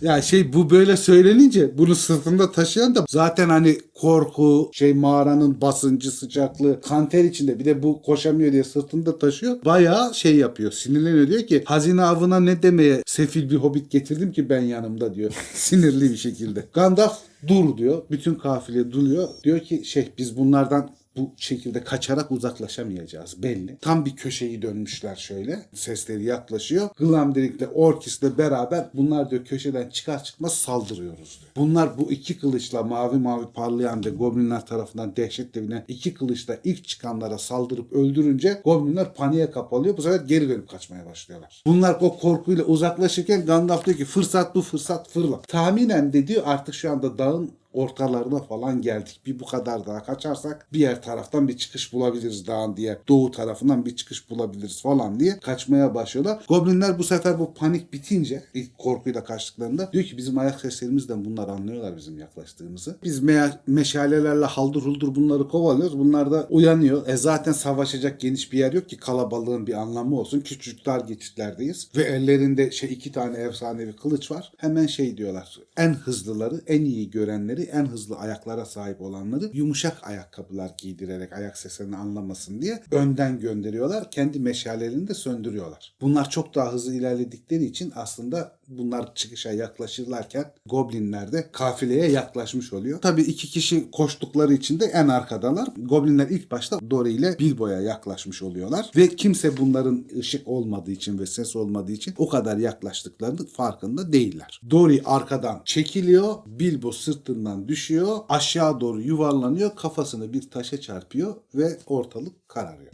Ya 0.00 0.22
şey 0.22 0.52
bu 0.52 0.70
böyle 0.70 0.96
söylenince 0.96 1.78
bunu 1.78 1.94
sırtında 1.94 2.52
taşıyan 2.52 2.94
da 2.94 3.04
zaten 3.08 3.48
hani 3.48 3.78
korku, 4.00 4.70
şey 4.72 4.94
mağaranın 4.94 5.60
basıncı, 5.60 6.10
sıcaklığı, 6.10 6.80
kanter 6.80 7.24
içinde 7.24 7.58
bir 7.58 7.64
de 7.64 7.82
bu 7.82 8.02
koşamıyor 8.02 8.52
diye 8.52 8.64
sırtında 8.64 9.18
taşıyor. 9.18 9.64
Bayağı 9.64 10.14
şey 10.14 10.36
yapıyor. 10.36 10.72
Sinirleniyor 10.72 11.28
diyor 11.28 11.42
ki 11.42 11.62
hazine 11.66 12.02
avına 12.02 12.40
ne 12.40 12.62
demeye 12.62 13.02
sefil 13.06 13.50
bir 13.50 13.56
hobbit 13.56 13.90
getirdim 13.90 14.32
ki 14.32 14.48
ben 14.48 14.60
yanımda 14.60 15.14
diyor. 15.14 15.32
Sinirli 15.54 16.10
bir 16.10 16.16
şekilde. 16.16 16.64
Gandalf 16.72 17.18
dur 17.48 17.76
diyor. 17.76 18.02
Bütün 18.10 18.34
kafile 18.34 18.92
duruyor. 18.92 19.28
Diyor 19.44 19.60
ki 19.60 19.84
şey 19.84 20.08
biz 20.18 20.36
bunlardan 20.36 20.90
bu 21.18 21.32
şekilde 21.36 21.84
kaçarak 21.84 22.30
uzaklaşamayacağız 22.30 23.42
belli. 23.42 23.78
Tam 23.80 24.04
bir 24.04 24.16
köşeyi 24.16 24.62
dönmüşler 24.62 25.16
şöyle. 25.16 25.62
Sesleri 25.74 26.24
yaklaşıyor. 26.24 26.88
Glamdring'le 26.96 27.68
Orkis'le 27.74 28.38
beraber 28.38 28.90
bunlar 28.94 29.30
diyor 29.30 29.44
köşeden 29.44 29.88
çıkar 29.88 30.24
çıkmaz 30.24 30.54
saldırıyoruz 30.54 31.40
diyor. 31.40 31.52
Bunlar 31.56 31.98
bu 31.98 32.12
iki 32.12 32.38
kılıçla 32.38 32.82
mavi 32.82 33.16
mavi 33.16 33.46
parlayan 33.54 34.04
ve 34.04 34.10
goblinler 34.10 34.66
tarafından 34.66 35.16
dehşetle 35.16 35.62
binen 35.62 35.84
iki 35.88 36.14
kılıçla 36.14 36.58
ilk 36.64 36.84
çıkanlara 36.84 37.38
saldırıp 37.38 37.92
öldürünce 37.92 38.60
goblinler 38.64 39.14
paniğe 39.14 39.50
kapalıyor. 39.50 39.96
Bu 39.96 40.02
sefer 40.02 40.20
geri 40.20 40.48
dönüp 40.48 40.68
kaçmaya 40.68 41.06
başlıyorlar. 41.06 41.62
Bunlar 41.66 41.96
o 42.00 42.18
korkuyla 42.18 42.64
uzaklaşırken 42.64 43.46
Gandalf 43.46 43.86
diyor 43.86 43.96
ki 43.96 44.04
fırsat 44.04 44.54
bu 44.54 44.62
fırsat 44.62 45.10
fırla. 45.10 45.40
Tahminen 45.40 46.12
de 46.12 46.26
diyor 46.26 46.42
artık 46.46 46.74
şu 46.74 46.90
anda 46.90 47.18
dağın 47.18 47.50
ortalarına 47.72 48.38
falan 48.38 48.82
geldik. 48.82 49.20
Bir 49.26 49.40
bu 49.40 49.46
kadar 49.46 49.86
daha 49.86 50.02
kaçarsak 50.04 50.66
bir 50.72 50.78
yer 50.78 51.02
taraftan 51.02 51.48
bir 51.48 51.56
çıkış 51.56 51.92
bulabiliriz 51.92 52.46
dağın 52.46 52.76
diye. 52.76 52.98
Doğu 53.08 53.30
tarafından 53.30 53.86
bir 53.86 53.96
çıkış 53.96 54.30
bulabiliriz 54.30 54.82
falan 54.82 55.20
diye 55.20 55.38
kaçmaya 55.40 55.94
başlıyorlar. 55.94 56.44
Goblinler 56.48 56.98
bu 56.98 57.04
sefer 57.04 57.38
bu 57.38 57.54
panik 57.54 57.92
bitince 57.92 58.44
ilk 58.54 58.78
korkuyla 58.78 59.24
kaçtıklarında 59.24 59.92
diyor 59.92 60.04
ki 60.04 60.16
bizim 60.16 60.38
ayak 60.38 60.60
seslerimizden 60.60 61.24
bunlar 61.24 61.48
anlıyorlar 61.48 61.96
bizim 61.96 62.18
yaklaştığımızı. 62.18 62.96
Biz 63.04 63.20
me- 63.22 63.52
meşalelerle 63.66 64.44
haldır 64.44 64.82
huldur 64.82 65.14
bunları 65.14 65.48
kovalıyoruz. 65.48 65.98
Bunlar 65.98 66.30
da 66.30 66.46
uyanıyor. 66.50 67.08
E 67.08 67.16
zaten 67.16 67.52
savaşacak 67.52 68.20
geniş 68.20 68.52
bir 68.52 68.58
yer 68.58 68.72
yok 68.72 68.88
ki 68.88 68.96
kalabalığın 68.96 69.66
bir 69.66 69.74
anlamı 69.74 70.18
olsun. 70.20 70.40
Küçük 70.40 70.86
dar 70.86 71.00
geçitlerdeyiz. 71.00 71.88
Ve 71.96 72.02
ellerinde 72.02 72.70
şey 72.70 72.92
iki 72.92 73.12
tane 73.12 73.38
efsanevi 73.38 73.96
kılıç 73.96 74.30
var. 74.30 74.52
Hemen 74.56 74.86
şey 74.86 75.16
diyorlar. 75.16 75.58
En 75.76 75.94
hızlıları, 75.94 76.60
en 76.66 76.84
iyi 76.84 77.10
görenleri, 77.10 77.57
en 77.62 77.86
hızlı 77.86 78.16
ayaklara 78.16 78.64
sahip 78.64 79.00
olanları 79.00 79.50
yumuşak 79.52 80.08
ayakkabılar 80.08 80.74
giydirerek 80.78 81.32
ayak 81.32 81.58
seslerini 81.58 81.96
anlamasın 81.96 82.62
diye 82.62 82.82
önden 82.90 83.40
gönderiyorlar. 83.40 84.10
Kendi 84.10 84.40
meşalelerini 84.40 85.08
de 85.08 85.14
söndürüyorlar. 85.14 85.94
Bunlar 86.00 86.30
çok 86.30 86.54
daha 86.54 86.72
hızlı 86.72 86.94
ilerledikleri 86.94 87.64
için 87.64 87.92
aslında 87.96 88.57
bunlar 88.68 89.14
çıkışa 89.14 89.52
yaklaşırlarken 89.52 90.52
goblinler 90.66 91.32
de 91.32 91.48
kafileye 91.52 92.10
yaklaşmış 92.10 92.72
oluyor. 92.72 93.00
Tabii 93.00 93.22
iki 93.22 93.48
kişi 93.48 93.90
koştukları 93.90 94.54
için 94.54 94.80
de 94.80 94.84
en 94.84 95.08
arkadalar. 95.08 95.68
Goblinler 95.76 96.28
ilk 96.28 96.50
başta 96.50 96.78
Dory 96.90 97.14
ile 97.14 97.38
Bilbo'ya 97.38 97.80
yaklaşmış 97.80 98.42
oluyorlar. 98.42 98.90
Ve 98.96 99.08
kimse 99.08 99.56
bunların 99.56 100.04
ışık 100.18 100.48
olmadığı 100.48 100.90
için 100.90 101.18
ve 101.18 101.26
ses 101.26 101.56
olmadığı 101.56 101.92
için 101.92 102.14
o 102.18 102.28
kadar 102.28 102.56
yaklaştıklarının 102.56 103.46
farkında 103.46 104.12
değiller. 104.12 104.60
Dory 104.70 105.00
arkadan 105.04 105.62
çekiliyor. 105.64 106.34
Bilbo 106.46 106.92
sırtından 106.92 107.68
düşüyor. 107.68 108.18
Aşağı 108.28 108.80
doğru 108.80 109.00
yuvarlanıyor. 109.00 109.76
Kafasını 109.76 110.32
bir 110.32 110.50
taşa 110.50 110.80
çarpıyor 110.80 111.34
ve 111.54 111.78
ortalık 111.86 112.48
kararıyor. 112.48 112.92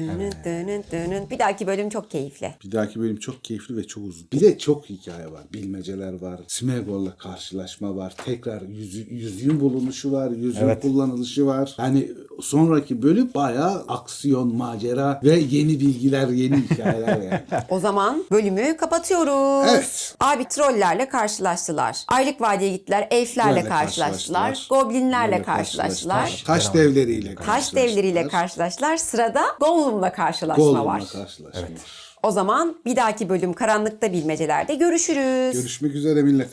Dönün. 0.93 1.31
Bir 1.31 1.39
dahaki 1.39 1.67
bölüm 1.67 1.89
çok 1.89 2.11
keyifli. 2.11 2.55
Bir 2.65 2.73
dahaki 2.73 3.01
bölüm 3.01 3.17
çok 3.17 3.45
keyifli 3.45 3.77
ve 3.77 3.87
çok 3.87 4.05
uzun. 4.05 4.27
Bir 4.33 4.41
de 4.41 4.59
çok 4.59 4.91
hikaye 4.91 5.33
var. 5.33 5.43
Bilbo 5.53 5.64
bilmeceler 5.65 6.21
var. 6.23 6.41
Smegor'la 6.49 7.17
karşılaşma 7.17 7.97
var. 7.97 8.15
Tekrar 8.25 8.63
yüzü, 8.63 9.15
yüzüğün 9.15 9.61
bulunuşu 9.61 10.13
var. 10.13 10.31
Yüzüğün 10.31 10.65
Evet. 10.65 10.83
kullanılışı 10.83 11.47
var. 11.47 11.75
Yani 11.79 12.09
sonraki 12.43 13.03
bölüm 13.03 13.31
bayağı 13.35 13.85
aksiyon, 13.89 14.57
macera 14.57 15.21
ve 15.25 15.35
yeni 15.35 15.81
bilgiler, 15.81 16.29
yeni 16.29 16.57
hikayeler 16.57 17.21
yani. 17.23 17.41
O 17.69 17.79
zaman 17.81 18.25
bölümü 18.31 18.77
kapatıyoruz. 18.77 19.69
Evet. 19.75 20.15
Abi 20.21 20.45
trollerle 20.45 21.09
karşılaştılar. 21.09 22.05
Aylık 22.09 22.41
vadeye 22.41 22.73
gittiler. 22.73 23.09
Elflerle 23.11 23.57
Böyle 23.57 23.69
karşılaştılar. 23.69 24.67
Goblinlerle 24.71 25.33
Böyle 25.33 25.43
karşılaştılar. 25.43 26.43
Taş 26.47 26.75
devleriyle 26.75 27.35
Taş 27.35 27.47
karşılaştılar. 27.47 27.83
devleriyle 27.83 28.29
karşılaştılar. 28.29 28.97
Sırada 28.97 29.43
Gollum'la 29.61 30.13
karşılaşma 30.13 30.65
Gollum'la 30.65 30.85
var. 30.87 31.01
karşılaşma 31.13 31.47
var. 31.47 32.04
O 32.25 32.31
zaman 32.31 32.77
bir 32.85 32.97
dahaki 32.97 33.29
bölüm 33.29 33.53
Karanlıkta 33.53 34.13
Bilmecelerde 34.13 34.75
görüşürüz. 34.75 35.57
Görüşmek 35.57 35.95
üzere 35.95 36.23
millet. 36.23 36.49